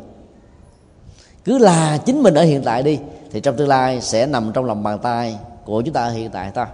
[1.46, 3.00] cứ là chính mình ở hiện tại đi,
[3.32, 6.30] thì trong tương lai sẽ nằm trong lòng bàn tay của chúng ta ở hiện
[6.30, 6.68] tại ta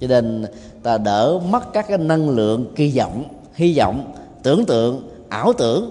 [0.00, 0.46] cho nên
[0.82, 3.24] ta đỡ mất các cái năng lượng kỳ vọng
[3.58, 5.90] hy vọng tưởng tượng ảo tưởng.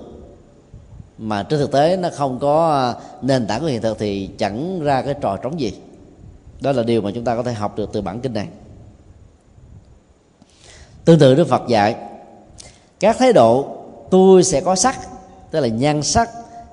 [1.18, 4.80] Mà trên thực tế nó không có à, nền tảng của hiện thực thì chẳng
[4.80, 5.74] ra cái trò trống gì.
[6.62, 8.48] Đó là điều mà chúng ta có thể học được từ bản kinh này.
[11.06, 11.96] Tương tự đức phật dạy
[13.00, 13.68] các thái độ
[14.10, 14.98] tôi sẽ có sắc
[15.52, 16.30] tức là nhan sắc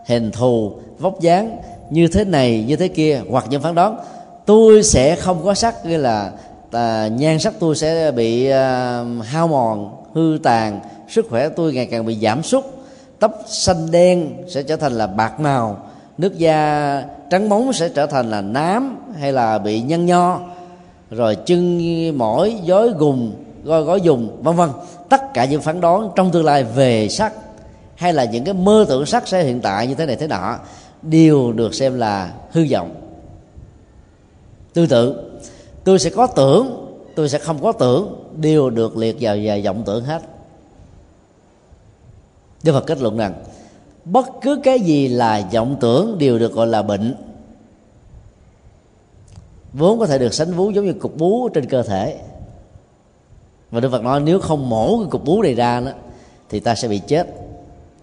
[0.07, 1.59] hình thù vóc dáng
[1.91, 3.99] như thế này như thế kia hoặc những phán đoán.
[4.47, 6.33] Tôi sẽ không có sắc nghĩa là
[6.71, 11.87] à, nhan sắc tôi sẽ bị à, hao mòn hư tàn, sức khỏe tôi ngày
[11.87, 12.65] càng bị giảm sút,
[13.19, 15.79] tóc xanh đen sẽ trở thành là bạc màu,
[16.19, 20.41] nước da trắng bóng sẽ trở thành là nám hay là bị nhăn nho,
[21.11, 21.79] rồi chân,
[22.19, 23.33] mỏi, dối, gùng
[23.65, 24.71] gói gói dùng, vân vân.
[25.09, 27.33] Tất cả những phán đoán trong tương lai về sắc
[27.95, 30.59] hay là những cái mơ tưởng sắc sẽ hiện tại như thế này thế nọ
[31.03, 32.95] đều được xem là hư vọng.
[34.75, 35.31] Tương tự
[35.85, 36.84] tôi sẽ có tưởng
[37.15, 40.23] tôi sẽ không có tưởng đều được liệt vào và vọng tưởng hết.
[42.63, 43.35] Đức Phật kết luận rằng,
[44.05, 47.15] bất cứ cái gì là vọng tưởng đều được gọi là bệnh.
[49.73, 52.19] Vốn có thể được sánh vú giống như cục bú trên cơ thể.
[53.71, 55.91] Và Đức Phật nói, nếu không mổ cái cục bú này ra đó,
[56.51, 57.27] thì ta sẽ bị chết.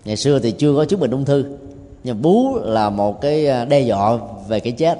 [0.05, 1.45] Ngày xưa thì chưa có chứng bệnh ung thư,
[2.03, 4.99] nhưng bú là một cái à, đe dọa về cái chết.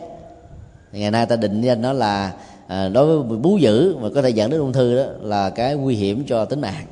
[0.91, 2.33] Ngày nay ta định danh nó là
[2.71, 5.75] à, đối với bú dữ mà có thể dẫn đến ung thư đó là cái
[5.75, 6.85] nguy hiểm cho tính mạng.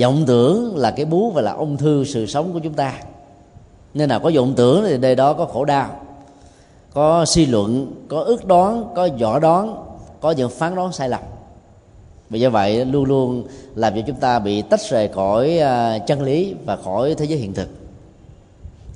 [0.00, 2.94] Vọng tưởng là cái bú và là ung thư sự sống của chúng ta.
[3.94, 6.00] Nên nào có vọng tưởng thì đây đó có khổ đau
[6.94, 9.76] có suy luận có ước đoán có võ đoán
[10.20, 11.20] có những phán đoán sai lầm.
[12.30, 13.44] Vì do vậy luôn luôn
[13.74, 17.38] làm cho chúng ta bị tách rời khỏi à, chân lý và khỏi thế giới
[17.38, 17.68] hiện thực.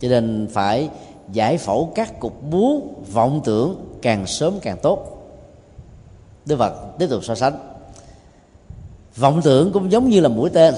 [0.01, 0.89] Cho nên phải
[1.33, 2.81] giải phẫu các cục búa,
[3.13, 5.17] vọng tưởng càng sớm càng tốt.
[6.47, 7.59] Đức phật tiếp tục so sánh.
[9.17, 10.75] Vọng tưởng cũng giống như là mũi tên,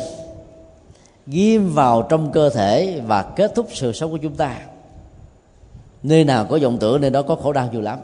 [1.27, 4.61] ghim vào trong cơ thể và kết thúc sự sống của chúng ta.
[6.03, 7.99] Nơi nào có vọng tưởng, nơi đó có khổ đau nhiều lắm.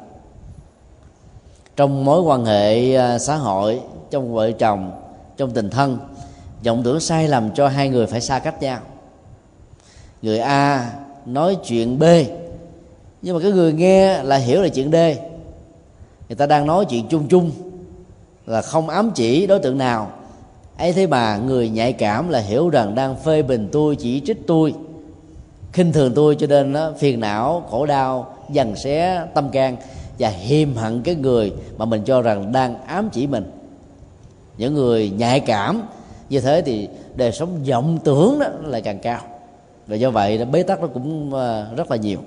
[1.76, 3.80] Trong mối quan hệ à, xã hội,
[4.10, 4.92] trong vợ chồng,
[5.36, 5.98] trong tình thân,
[6.64, 8.78] vọng tưởng sai lầm cho hai người phải xa cách nhau.
[10.22, 10.92] Người a
[11.26, 12.04] nói chuyện b.
[13.22, 14.96] Nhưng mà cái người nghe là hiểu là chuyện d.
[16.28, 17.50] Người ta đang nói chuyện chung chung,
[18.46, 20.10] là không ám chỉ đối tượng nào.
[20.78, 24.46] Ấy thế mà người nhạy cảm là hiểu rằng đang phê bình tôi, chỉ trích
[24.46, 24.74] tôi,
[25.72, 29.76] khinh thường tôi, cho nên nó phiền não, khổ đau, dằn xé tâm can
[30.18, 33.50] và hiềm hận cái người mà mình cho rằng đang ám chỉ mình.
[34.58, 35.82] Những người nhạy cảm
[36.28, 39.20] như thế thì đời sống vọng tưởng đó là càng cao
[39.86, 42.18] và do vậy, bế tắc nó cũng ờ, rất là nhiều.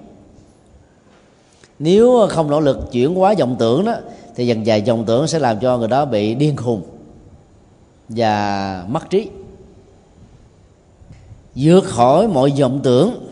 [1.80, 3.95] Nếu không nỗ lực chuyển hóa vọng tưởng đó,
[4.36, 6.82] thì dần dài vọng tưởng sẽ làm cho người đó bị điên khùng
[8.10, 9.30] và mất trí.
[11.55, 13.30] Vượt khỏi mọi vọng tưởng,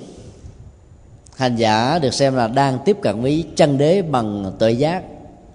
[1.35, 5.03] hành giả được xem là đang tiếp cận với chân đế bằng tuệ giác,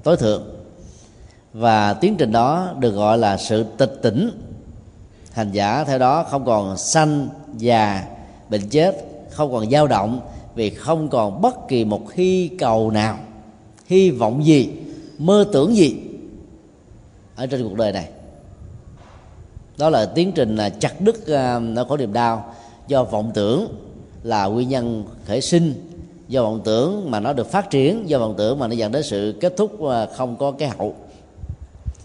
[0.02, 0.42] tối thượng.
[1.52, 4.30] Và tiến trình đó được gọi là sự tịch tỉnh.
[5.32, 8.04] Hành giả theo đó không còn sanh già
[8.50, 8.96] bệnh chết,
[9.30, 10.20] không còn dao động
[10.54, 13.18] vì không còn bất kỳ một hy cầu nào.
[13.86, 14.70] Hy vọng gì?
[15.18, 15.96] Mơ tưởng gì?
[17.36, 18.08] Ở trên cuộc đời này.
[19.78, 22.54] Đó là tiến trình là chặt đứt nó nỗi khổ niềm đau
[22.88, 23.74] do vọng tưởng
[24.22, 25.74] là nguyên nhân khởi sinh,
[26.28, 29.02] do vọng tưởng mà nó được phát triển, do vọng tưởng mà nó dẫn đến
[29.02, 30.94] sự kết thúc à, không có cái hậu.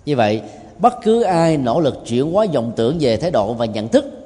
[0.06, 0.42] Như vậy,
[0.80, 4.25] bất cứ ai nỗ lực chuyển hóa vọng tưởng về thái độ và nhận thức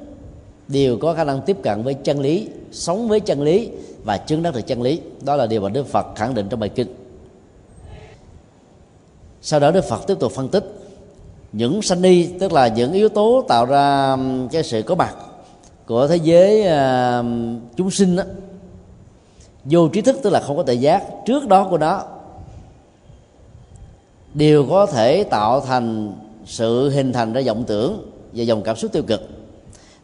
[0.69, 3.69] đều có khả năng tiếp cận với chân lý sống với chân lý
[4.03, 5.01] và chứng đắc được chân lý.
[5.21, 6.95] Đó là điều mà đức phật khẳng định trong bài kinh.
[9.41, 10.63] Sau đó đức phật tiếp tục phân tích
[11.51, 14.17] những sanh ni tức là những yếu tố tạo ra
[14.51, 15.15] cái sự có mặt
[15.85, 17.25] của thế giới uh,
[17.75, 18.23] chúng sinh đó,
[19.65, 21.03] vô trí thức tức là không có tự giác.
[21.25, 22.03] Trước đó của nó
[24.33, 26.13] đều có thể tạo thành
[26.45, 29.38] sự hình thành ra vọng tưởng và dòng cảm xúc tiêu cực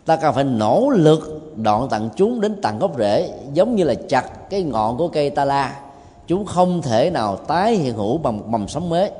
[0.05, 3.93] ta cần phải nỗ lực đoạn tận chúng đến tận gốc rễ, giống như là
[4.09, 5.79] chặt cái ngọn của cây ta la.
[6.27, 9.11] Chúng không thể nào tái hiện hữu bằng mầm sống mới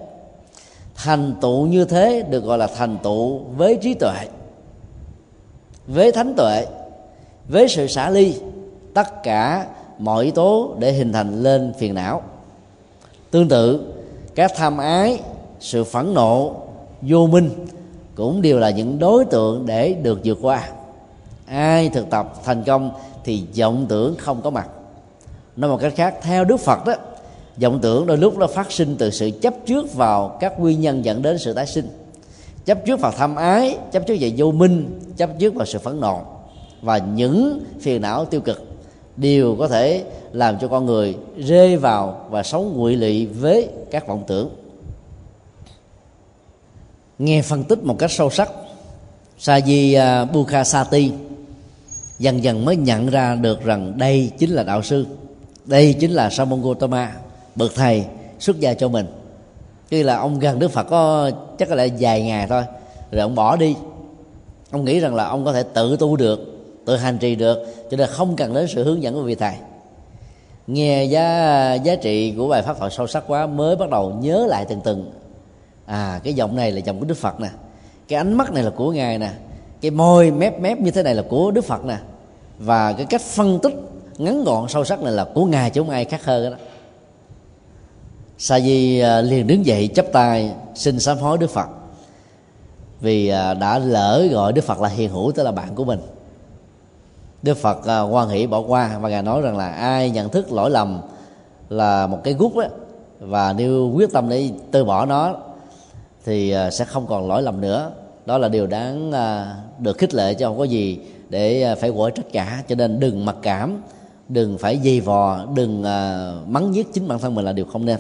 [0.95, 4.27] thành tựu như thế được gọi là thành tựu với trí tuệ,
[5.87, 6.65] với thánh tuệ,
[7.49, 8.35] với sự xả ly,
[8.93, 9.67] tất cả
[9.99, 12.21] mọi yếu tố để hình thành lên phiền não.
[13.31, 13.93] Tương tự,
[14.35, 15.19] các tham ái,
[15.59, 16.55] sự phẫn nộ,
[17.01, 17.49] vô minh
[18.15, 20.69] cũng đều là những đối tượng để được vượt qua.
[21.45, 22.91] Ai thực tập thành công
[23.23, 24.67] thì vọng tưởng không có mặt.
[25.55, 26.93] Nói một cách khác, theo đức phật đó,
[27.61, 31.05] vọng tưởng đôi lúc nó phát sinh từ sự chấp trước vào các nguyên nhân
[31.05, 31.87] dẫn đến sự tái sinh.
[32.65, 35.99] Chấp trước vào tham ái, chấp trước vào vô minh, chấp trước vào sự phẫn
[35.99, 36.21] nộ
[36.81, 38.63] và những phiền não tiêu cực
[39.17, 44.07] đều có thể làm cho con người rơi vào và sống quỵ lị với các
[44.07, 44.49] vọng tưởng
[47.19, 48.51] nghe phân tích một cách sâu sắc
[49.39, 51.11] Saji à, Bukhasati
[52.19, 55.05] dần dần mới nhận ra được rằng đây chính là đạo sư
[55.65, 57.11] đây chính là Sa môn Gautama
[57.55, 58.05] bậc thầy
[58.39, 59.05] xuất gia cho mình.
[59.89, 62.63] Tuy là ông gần Đức Phật có chắc là vài ngày thôi
[63.11, 63.75] rồi ông bỏ đi.
[64.71, 66.39] Ông nghĩ rằng là ông có thể tự tu được
[66.85, 67.57] tự hành trì được
[67.91, 69.53] cho nên không cần đến sự hướng dẫn của vị thầy.
[70.67, 74.45] Nghe giá giá trị của bài pháp thoại sâu sắc quá mới bắt đầu nhớ
[74.49, 75.11] lại từng từng
[75.85, 77.49] à cái giọng này là giọng của đức phật nè.
[78.07, 79.31] Cái ánh mắt này là của ngài nè.
[79.81, 81.97] Cái môi mép mép như thế này là của đức phật nè.
[82.59, 83.73] Và cái cách phân tích
[84.17, 86.57] ngắn gọn sâu sắc này là của ngài chứ không ai khác hơn đó.
[88.37, 91.67] Sa di à, liền đứng dậy chắp tay xin sám hối đức phật.
[93.01, 95.99] Vì à, đã lỡ gọi đức phật là hiền hữu, tức là bạn của mình.
[97.43, 100.29] Đức phật à, hoan quan hỷ bỏ qua và ngài nói rằng là ai nhận
[100.29, 101.01] thức lỗi lầm
[101.69, 102.63] là một cái gút đó
[103.19, 105.35] và nếu quyết tâm để từ bỏ nó
[106.25, 107.91] thì à, sẽ không còn lỗi lầm nữa.
[108.25, 110.99] Đó là điều đáng à, được khích lệ chứ không có gì
[111.29, 112.63] để à, phải quở trách cả.
[112.67, 113.81] Cho nên đừng mặc cảm,
[114.29, 115.81] đừng phải dây vò, đừng
[116.47, 117.99] mắng giết chính bản thân mình là điều không nên.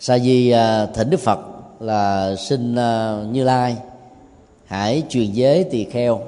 [0.00, 0.54] Sa di
[0.94, 1.38] thỉnh đức phật
[1.80, 2.74] là xin
[3.32, 3.76] như lai
[4.64, 6.20] hãy truyền giới tỳ kheo,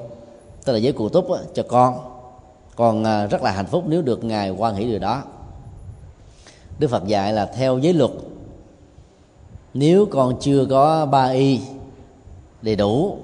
[0.65, 1.99] tức là giới cụ túc cho con.
[2.75, 5.23] Con rất là hạnh phúc nếu được ngài quan hỷ điều đó.
[6.79, 8.11] Đức phật dạy là theo giới luật
[9.73, 11.59] nếu con chưa có ba y
[12.61, 13.17] đầy đủ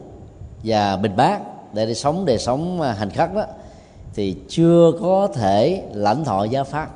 [0.64, 1.40] và bình bát
[1.74, 3.44] để, để sống đời sống à, hành khắc đó
[4.14, 6.90] thì chưa có thể lãnh thọ gia pháp.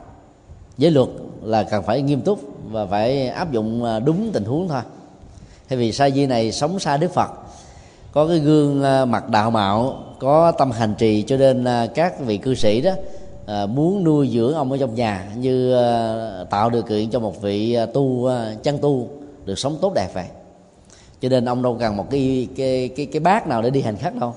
[0.77, 1.09] Giới luật
[1.43, 2.39] là cần phải nghiêm túc
[2.71, 4.81] và phải áp dụng à, đúng tình huống thôi.
[5.69, 7.31] Thay vì sa di này sống xa đức phật
[8.11, 12.37] có cái gương à, mặt đạo mạo có tâm hành trì cho nên các vị
[12.37, 12.91] cư sĩ đó
[13.67, 15.75] muốn nuôi dưỡng ông ở trong nhà như
[16.49, 18.29] tạo điều kiện cho một vị tu
[18.63, 19.07] chân tu
[19.49, 20.25] được sống tốt đẹp vậy.
[21.21, 23.97] Cho nên ông đâu cần một cái cái cái cái bát nào để đi hành
[23.97, 24.33] khắc đâu.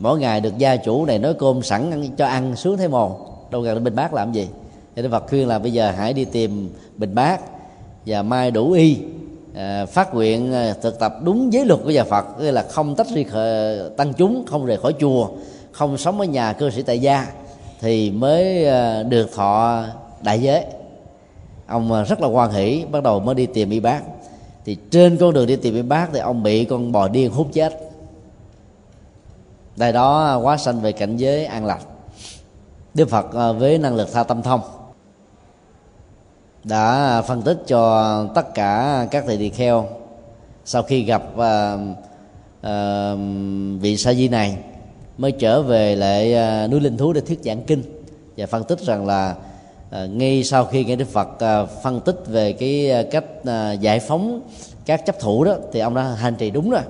[0.00, 3.18] Mỗi ngày được gia chủ này nói cơm sẵn cho ăn xuống thế mồ
[3.50, 4.48] đâu cần đến bình bát làm gì.
[4.96, 7.40] Thì đức phật khuyên là bây giờ hãy đi tìm bình bát
[8.06, 8.98] và mai đủ y
[9.54, 12.94] à, phát nguyện à, thực tập đúng giới luật của nhà phật tức là không
[12.94, 13.28] tách riêng
[13.96, 15.28] tăng chúng không rời khỏi chùa
[15.72, 17.26] không sống ở nhà cư sĩ tại gia
[17.80, 19.84] thì mới à, được thọ
[20.22, 20.64] đại giới.
[21.66, 24.00] Ông à, rất là hoan hỷ bắt đầu mới đi tìm y bác
[24.64, 27.48] thì trên con đường đi tìm viên bác thì ông bị con bò điên hút
[27.52, 27.90] chết.
[29.78, 31.80] Tại đó à, quá sanh về cảnh giới an lạc.
[32.94, 34.60] Đức phật à, với năng lực tha tâm thông
[36.64, 39.88] đã phân tích cho tất cả các thầy tỳ kheo
[40.64, 41.80] sau khi gặp uh,
[42.66, 43.18] uh,
[43.80, 44.58] vị sa di này
[45.18, 46.34] mới trở về lại
[46.64, 47.82] uh, núi linh thú để thuyết giảng kinh
[48.36, 49.34] và phân tích rằng là
[49.94, 53.72] à, ngay sau khi nghe đức phật à, phân tích về cái ờ, cách à,
[53.72, 54.40] giải phóng
[54.86, 56.80] các chấp thủ đó thì ông đã hành trì đúng rồi.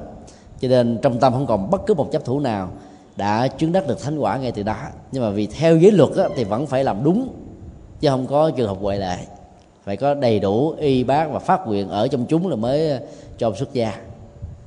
[0.60, 2.68] Cho nên trong tâm không còn bất cứ một chấp thủ nào
[3.16, 4.76] đã chứng đắc được thánh quả ngay từ đó.
[5.12, 7.28] Nhưng mà vì theo giới luật đó, thì vẫn phải làm đúng
[8.00, 9.16] chứ không có trường hợp ngoại lệ.
[9.84, 13.00] Phải có đầy đủ y bác và phát nguyện ở trong chúng là mới
[13.38, 13.94] cho ông xuất gia.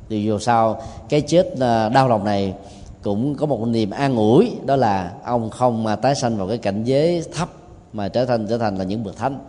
[0.10, 1.60] Thì dù sao cái chết
[1.94, 2.54] đau lòng này
[3.02, 6.58] cũng có một niềm an ủi đó là ông không mà tái sanh vào cái
[6.58, 7.50] cảnh giới thấp
[7.98, 9.39] mà trở thành trở thành là những bậc thánh.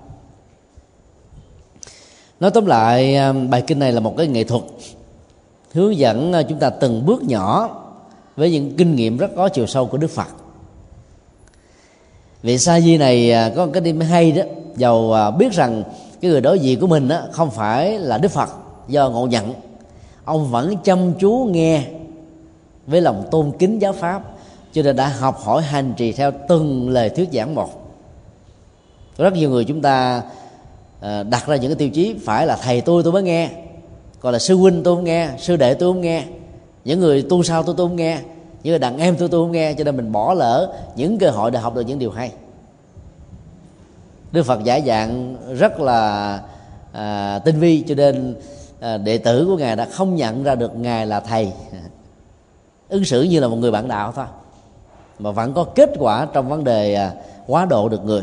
[2.41, 4.63] Nói tóm lại um, bài kinh này là một cái nghệ thuật
[5.73, 7.71] hướng dẫn uh, chúng ta từng bước nhỏ
[8.37, 10.29] với những kinh nghiệm rất có chiều sâu của đức phật.
[12.43, 14.43] Vị sa di này uh, có một cái điểm hay đó,
[14.77, 15.83] dầu uh, biết rằng
[16.21, 18.49] cái người đối diện của mình đó không phải là đức phật
[18.89, 19.55] do ngộ nhận,
[20.25, 21.85] ông vẫn chăm chú nghe
[22.87, 24.23] với lòng tôn kính giáo pháp,
[24.73, 27.88] cho nên đã học hỏi hành trì theo từng lời thuyết giảng một
[29.19, 30.23] rất nhiều người chúng ta
[31.01, 33.51] à, đặt ra những cái tiêu chí phải là thầy tôi tôi mới nghe
[34.21, 36.25] còn là sư huynh tôi không nghe sư đệ tôi không nghe
[36.85, 38.19] những người tu sau tôi tôi không nghe
[38.63, 41.31] những người đàn em tôi tôi không nghe cho nên mình bỏ lỡ những cơ
[41.31, 42.33] hội để học được những điều hay.
[44.33, 46.41] Đức phật giải dạng rất là
[46.93, 48.37] à, tinh vi cho nên
[48.81, 51.53] à, đệ tử của ngài đã không nhận ra được ngài là thầy.
[52.89, 54.25] Ứng xử như là một người bạn đạo thôi
[55.19, 57.13] mà vẫn có kết quả trong vấn đề à,
[57.47, 58.23] quá độ được người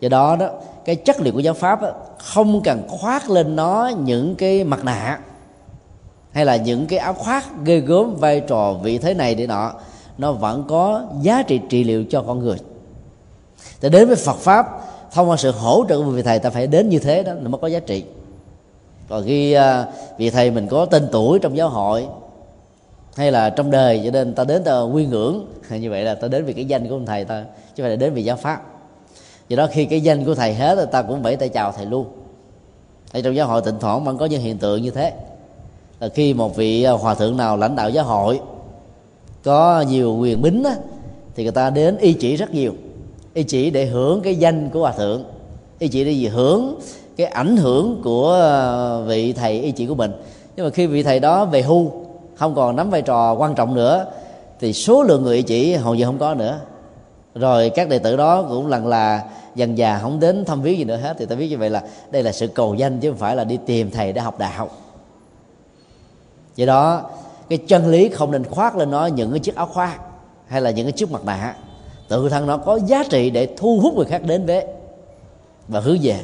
[0.00, 0.48] do đó đó
[0.84, 4.84] cái chất liệu của giáo pháp đó, không cần khoác lên nó những cái mặt
[4.84, 5.18] nạ
[6.32, 9.72] hay là những cái áo khoác ghê gớm vai trò vị thế này để nọ.
[10.18, 12.56] Nó vẫn có giá trị trị liệu cho con người.
[13.80, 14.66] Thì đến với Phật pháp
[15.12, 17.50] thông qua sự hỗ trợ của vị thầy ta phải đến như thế đó nó
[17.50, 18.04] mới có giá trị.
[19.08, 19.86] Còn khi à,
[20.18, 22.06] vị thầy mình có tên tuổi trong giáo hội
[23.16, 26.28] hay là trong đời cho nên ta đến ta quy ngưỡng như vậy là ta
[26.28, 27.44] đến vì cái danh của ông thầy ta
[27.74, 28.62] chứ không phải là đến vì giáo pháp
[29.48, 31.86] do đó khi cái danh của thầy hết thì ta cũng vẫy tay chào thầy
[31.86, 32.06] luôn.
[33.12, 35.12] Ở trong giáo hội tịnh thoảng vẫn có những hiện tượng như thế.
[36.00, 38.40] Là khi một vị à, hòa thượng nào lãnh đạo giáo hội
[39.44, 40.76] có nhiều quyền bính á,
[41.36, 42.72] thì người ta đến y chỉ rất nhiều.
[43.34, 45.24] Y chỉ để hưởng cái danh của hòa thượng.
[45.78, 46.26] Y chỉ để gì?
[46.26, 46.80] Hưởng
[47.16, 50.12] cái ảnh hưởng của à, vị thầy y chỉ của mình.
[50.56, 51.90] Nhưng mà khi vị thầy đó về hưu
[52.34, 54.06] không còn nắm vai trò quan trọng nữa
[54.60, 56.60] thì số lượng người y chỉ hầu như không có nữa
[57.38, 59.24] rồi các đệ tử đó cũng lần là
[59.54, 61.16] dần già không đến thăm viếng gì nữa hết.
[61.18, 63.44] Thì ta biết như vậy là đây là sự cầu danh chứ không phải là
[63.44, 64.68] đi tìm thầy để học đạo.
[66.56, 67.10] Do đó,
[67.48, 70.00] cái chân lý không nên khoác lên nó những cái chiếc áo khoác
[70.46, 71.54] hay là những cái chiếc mặt nạ.
[72.08, 74.66] Tự thân nó có giá trị để thu hút người khác đến với
[75.68, 76.20] và hướng về.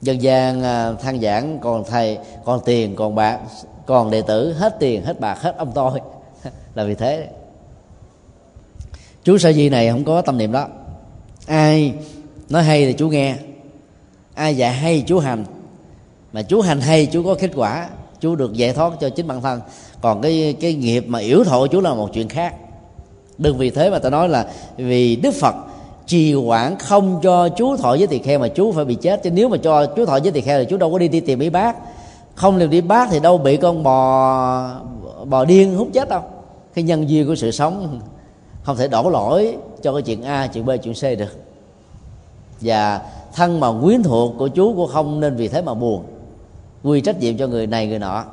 [0.00, 3.38] Dân gian à, than giảng, còn thầy, còn tiền, còn bạc,
[3.86, 6.00] còn đệ tử, hết tiền, hết bạc, hết ông tôi
[6.74, 7.28] là vì thế
[9.26, 10.66] chú sa di này không có tâm niệm đó.
[11.46, 11.92] Ai
[12.48, 13.34] nói hay thì chú nghe.
[14.34, 15.44] Ai dạy hay chú hành.
[16.32, 17.88] Mà chú hành hay chú có kết quả.
[18.20, 19.60] Chú được giải thoát cho chính bản thân.
[20.00, 22.54] Còn cái cái nghiệp mà yếu thọ chú là một chuyện khác.
[23.38, 24.46] Đừng vì thế mà ta nói là
[24.76, 25.54] vì đức phật
[26.06, 29.22] trì quản không cho chú thọ với tỳ kheo mà chú phải bị chết.
[29.22, 31.20] Chứ nếu mà cho chú thọ với tỳ kheo thì chú đâu có đi, đi
[31.20, 31.76] tìm y bác.
[32.34, 34.80] Không liều đi bác thì đâu bị con bò
[35.24, 36.22] bò điên hút chết đâu.
[36.74, 38.00] Cái nhân duyên của sự sống
[38.66, 41.36] không thể đổ lỗi cho cái chuyện a, chuyện b, chuyện c được.
[42.60, 43.00] Và
[43.34, 46.02] thân mà quyến thuộc của chú cũng không nên vì thế mà buồn.
[46.82, 48.24] Quy trách nhiệm cho người này, người nọ.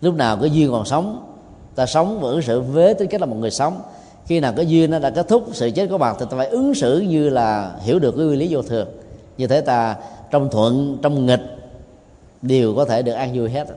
[0.00, 1.26] Lúc nào cái duyên còn sống,
[1.74, 3.80] ta sống và ứng xử với tính cách là một người sống.
[4.26, 6.48] Khi nào cái duyên nó đã kết thúc sự chết có mặt thì ta phải
[6.48, 8.88] ứng xử như là hiểu được cái nguyên lý vô thường.
[9.38, 9.96] Như thế ta,
[10.30, 11.42] trong thuận, trong nghịch,
[12.42, 13.68] đều có thể được an vui hết.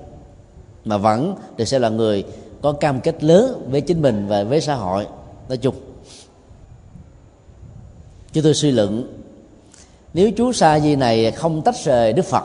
[0.85, 2.23] Mà vẫn được xem là người
[2.61, 5.07] có cam kết lớn với chính mình và với xã hội
[5.51, 5.75] nói chung
[8.31, 9.17] chứ tôi suy luận,
[10.13, 12.43] nếu chú sa di này không tách rời đức phật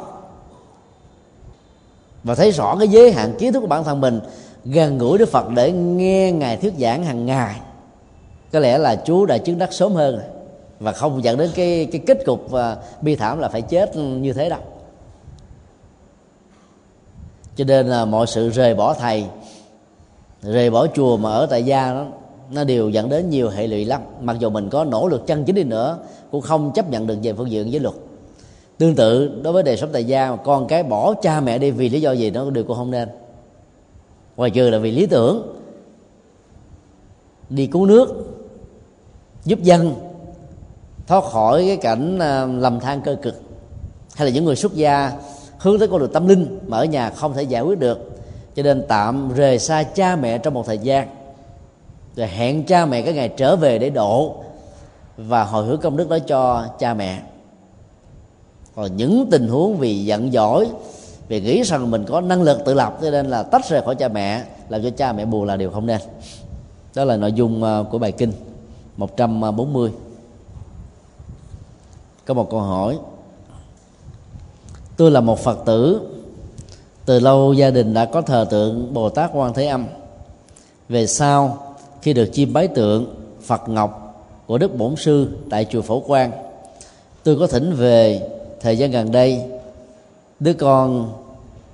[2.24, 4.20] và thấy rõ cái giới hạn kiến thức của bản thân mình,
[4.64, 7.60] gần gũi đức phật để nghe ngài thuyết giảng hàng ngày,
[8.52, 10.20] có lẽ là chú đã chứng đắc sớm hơn
[10.80, 14.32] và không dẫn đến cái cái kết cục và bi thảm là phải chết như
[14.32, 14.60] thế đâu.
[17.56, 19.24] Cho nên là mọi sự rời bỏ thầy,
[20.42, 22.06] rời bỏ chùa mà ở tại gia đó
[22.50, 24.00] nó đều dẫn đến nhiều hệ lụy lắm.
[24.20, 25.98] Mặc dù mình có nỗ lực chân chính đi nữa,
[26.30, 27.94] cũng không chấp nhận được về phương diện giới luật.
[28.78, 31.88] Tương tự, đối với đời sống tại gia, con cái bỏ cha mẹ đi vì
[31.88, 33.08] lý do gì nó đều cũng không nên.
[34.36, 35.56] Ngoài trừ là vì lý tưởng.
[37.50, 38.34] Đi cứu nước,
[39.44, 39.94] giúp dân,
[41.06, 43.42] thoát khỏi cái cảnh à, lầm than cơ cực.
[44.14, 45.12] Hay là những người xuất gia
[45.58, 48.10] hướng tới con đường tâm linh mà ở nhà không thể giải quyết được,
[48.56, 51.08] cho nên tạm rời xa cha mẹ trong một thời gian
[52.16, 54.34] rồi hẹn cha mẹ cái ngày trở về để độ.
[55.16, 57.22] Và hồi hướng công đức đó cho cha mẹ,
[58.74, 60.66] còn những tình huống vì giận dỗi,
[61.28, 63.94] vì nghĩ rằng mình có năng lực tự lập, cho nên là tách rời khỏi
[63.94, 66.00] cha mẹ, làm cho cha mẹ buồn là điều không nên.
[66.94, 68.32] Đó là nội dung ờ, của bài kinh
[68.96, 70.00] 140 ờ,
[72.26, 72.98] có một câu hỏi,
[74.96, 76.00] tôi là một phật tử,
[77.04, 79.86] từ lâu gia đình đã có thờ tượng bồ tát quan thế âm.
[80.88, 81.65] Về sau
[82.06, 86.30] khi được chiêm bái tượng phật ngọc của đức bổn sư tại chùa phổ quang
[87.24, 88.28] tôi có thỉnh về
[88.60, 89.42] thời gian gần đây.
[90.40, 91.12] Đứa con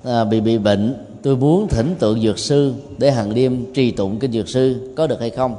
[0.05, 4.19] à, bị bị bệnh tôi muốn thỉnh tượng dược sư để hàng đêm trì tụng
[4.19, 5.57] kinh dược sư có được hay không?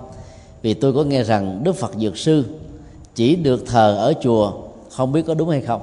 [0.61, 2.45] Vì tôi có nghe rằng đức phật dược sư
[3.15, 4.53] chỉ được thờ ở chùa
[4.89, 5.81] không biết có đúng hay không?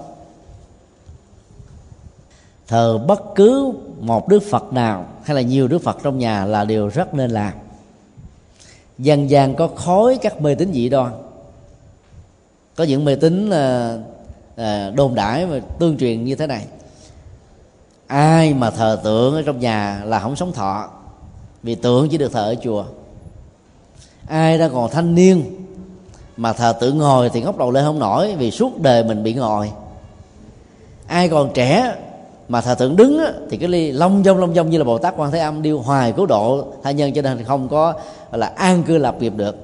[2.68, 6.64] Thờ bất cứ một đức phật nào hay là nhiều đức phật trong nhà là
[6.64, 7.52] điều rất nên làm
[9.02, 11.12] dân gian có khối các mê tín dị đoan.
[12.77, 13.97] Có những mê tín là
[14.56, 16.66] à, đồn đãi và tương truyền như thế này.
[18.06, 20.89] Ai mà thờ tượng ở trong nhà là không sống thọ
[21.62, 22.85] vì tượng chỉ được thờ ở chùa.
[24.28, 25.44] Ai đang còn thanh niên
[26.36, 29.35] mà thờ tượng ngồi thì ngóc đầu lên không nổi vì suốt đời mình bị
[29.35, 29.70] ngồi.
[31.06, 31.97] Ai còn trẻ
[32.48, 33.20] mà thờ tượng đứng
[33.51, 35.78] thì cái ly long dông long dông như là bồ tát quan thế âm điêu
[35.78, 37.94] hoài cứu độ tha nhân cho nên không có
[38.39, 39.57] là an cư lập nghiệp được.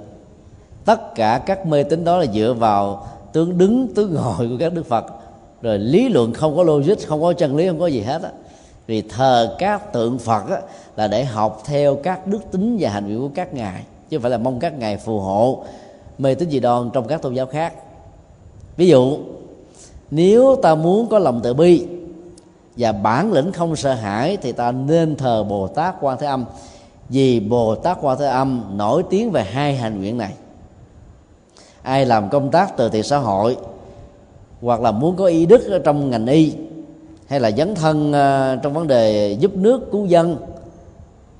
[0.84, 4.72] Tất cả các mê tín đó là dựa vào tướng đứng tướng ngồi của các
[4.72, 5.06] đức phật.
[5.62, 8.30] Rồi lý luận không có logic không có chân lý không có gì hết á.
[8.86, 10.60] Vì thờ các tượng phật á,
[10.97, 14.22] là để học theo các đức tính và hành vi của các ngài chứ không
[14.22, 15.64] phải là mong các ngài phù hộ
[16.18, 17.72] mê tín dị đoan trong các tôn giáo khác.
[18.76, 19.18] Ví dụ
[20.10, 21.86] nếu ta muốn có lòng từ bi
[22.76, 26.44] và bản lĩnh không sợ hãi thì ta nên thờ bồ tát quan thế âm
[27.08, 30.32] vì bồ tát quan thế âm nổi tiếng về hai hành nguyện này.
[31.82, 33.56] Ai làm công tác từ thiện xã hội
[34.62, 36.54] hoặc là muốn có y đức ở trong ngành y
[37.26, 40.36] hay là dấn thân ờ, trong vấn đề giúp nước cứu dân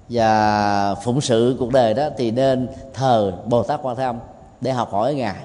[0.09, 4.18] và phụng sự cuộc đời đó thì nên thờ bồ tát quan thế âm
[4.60, 5.36] để học hỏi ngài.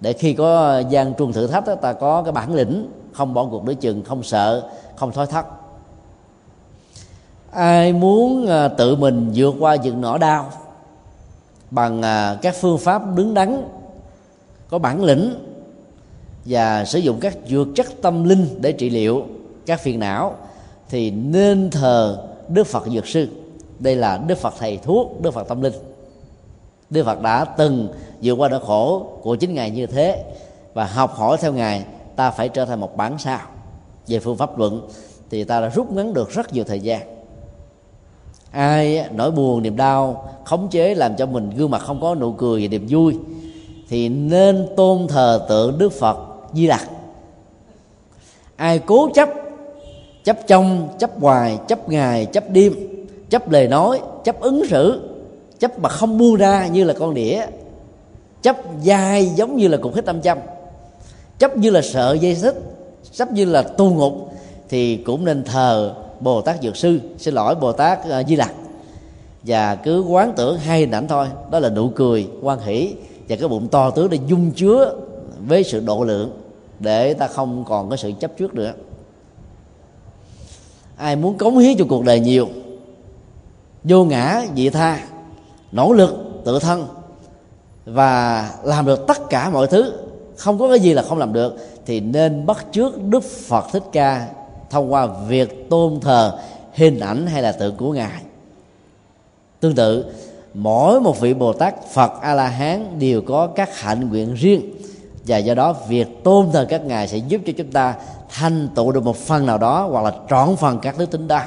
[0.00, 3.44] Để khi có gian truân thử thách đó, ta có cái bản lĩnh không bỏ
[3.50, 5.46] cuộc đối chừng không sợ không thói thất
[7.54, 10.50] ai muốn à, tự mình vượt qua những nỗi đau
[11.70, 13.68] bằng à, các phương pháp đứng đắn,
[14.68, 15.34] có bản lĩnh
[16.44, 19.24] và sử dụng các dược chất tâm linh để trị liệu
[19.66, 20.34] các phiền não,
[20.88, 23.28] thì nên thờ đức phật dược sư.
[23.78, 25.74] Đây là đức phật thầy thuốc, đức phật tâm linh.
[26.90, 27.88] Đức phật đã từng
[28.22, 30.24] vượt qua nỗi khổ của chính ngài như thế
[30.74, 31.84] và học hỏi theo ngài,
[32.16, 33.40] ta phải trở thành một bản sao.
[34.06, 34.88] Về phương pháp luận
[35.30, 37.13] thì ta đã rút ngắn được rất nhiều thời gian
[38.54, 42.32] ai nỗi buồn, niềm đau, khống chế làm cho mình gương mặt không có nụ
[42.32, 43.16] cười và niềm vui,
[43.88, 46.18] thì nên tôn thờ tượng đức phật
[46.52, 46.88] di lặc
[48.56, 49.28] ai cố chấp
[50.24, 52.74] chấp trong, chấp hoài chấp ngày, chấp đêm,
[53.30, 55.00] chấp lời nói, chấp ứng xử,
[55.58, 57.46] chấp mà không buông ra như là con đĩa,
[58.42, 60.38] chấp dai giống như là cục hít tâm châm
[61.38, 62.54] chấp như là sợ dây xích,
[63.12, 64.32] chấp như là tu ngục,
[64.68, 65.94] thì cũng nên thờ
[66.24, 67.00] bồ tát dược sư.
[67.18, 68.52] Xin lỗi bồ tát uh, ờ, di lặc.
[69.42, 71.26] Và cứ quán tưởng hai hình ảnh thôi.
[71.50, 72.94] Đó là nụ cười quan hỷ
[73.28, 74.94] và cái bụng to tướng để dung chứa
[75.48, 76.30] với sự độ lượng
[76.80, 78.72] để ta không còn có sự chấp trước nữa.
[80.96, 82.48] Ai muốn cống hiến cho cuộc đời nhiều
[83.84, 85.00] vô ngã vị tha
[85.72, 86.14] nỗ lực
[86.44, 86.86] tự thân
[87.86, 89.92] và làm được tất cả mọi thứ
[90.36, 91.56] không có cái gì là không làm được
[91.86, 94.28] thì nên bắt chước đức phật thích ca
[94.74, 96.38] thông qua việc tôn thờ,
[96.72, 98.22] hình ảnh hay là tượng của ngài.
[99.60, 100.04] Tương tự,
[100.54, 104.74] mỗi một vị bồ tát, phật a la hán đều có các hạnh nguyện riêng.
[105.26, 107.94] Và do đó, việc tôn thờ các ngài sẽ giúp cho chúng ta
[108.28, 111.42] thành tựu được một phần nào đó hoặc là trọn phần các đức tính đó.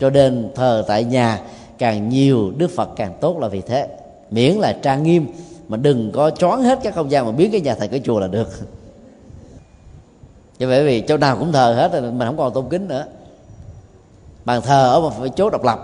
[0.00, 1.40] Cho nên, thờ tại nhà
[1.78, 3.88] càng nhiều, đức phật càng tốt là vì thế.
[4.30, 5.26] Miễn là trang nghiêm,
[5.68, 8.20] mà đừng có choáng hết các không gian mà biến cái nhà thành cái chùa
[8.20, 8.48] là được
[10.58, 13.04] chứ vậy vì chỗ nào cũng thờ hết rồi, mình không còn tôn kính nữa.
[14.44, 15.80] Bàn thờ ở một chỗ độc lập.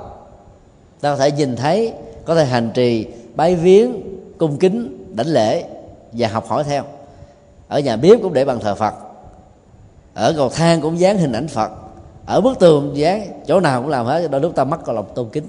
[1.01, 1.93] Ta có thể nhìn thấy,
[2.25, 3.93] có thể hành trì, bái viếng,
[4.39, 5.65] cung kính, đảnh lễ
[6.13, 6.85] và học hỏi theo.
[7.69, 8.95] Ở nhà bếp cũng để bàn thờ phật.
[10.15, 11.71] Ở cầu thang cũng dán hình ảnh phật.
[12.27, 15.07] Ở bức tường dán, chỗ nào cũng làm hết, đôi lúc ta mất còn lòng
[15.15, 15.47] tôn kính.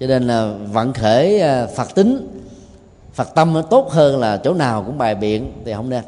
[0.00, 2.40] Cho nên là vận khởi à, phật tính,
[3.12, 6.04] phật tâm tốt hơn là chỗ nào cũng bài biện thì không nên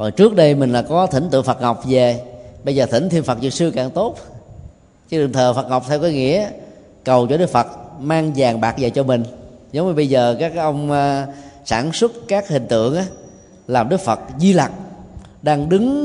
[0.00, 2.20] còn trước đây mình là có thỉnh tượng phật ngọc về
[2.64, 4.16] bây giờ thỉnh thêm phật dược sư càng tốt.
[5.08, 6.48] Chứ đừng thờ phật ngọc theo cái nghĩa
[7.04, 7.66] cầu cho đức phật
[8.00, 9.24] mang vàng bạc về cho mình.
[9.72, 11.26] Giống như bây giờ các ông à,
[11.64, 13.04] sản xuất các hình tượng á,
[13.66, 14.72] làm đức phật di lặc
[15.42, 15.98] đang đứng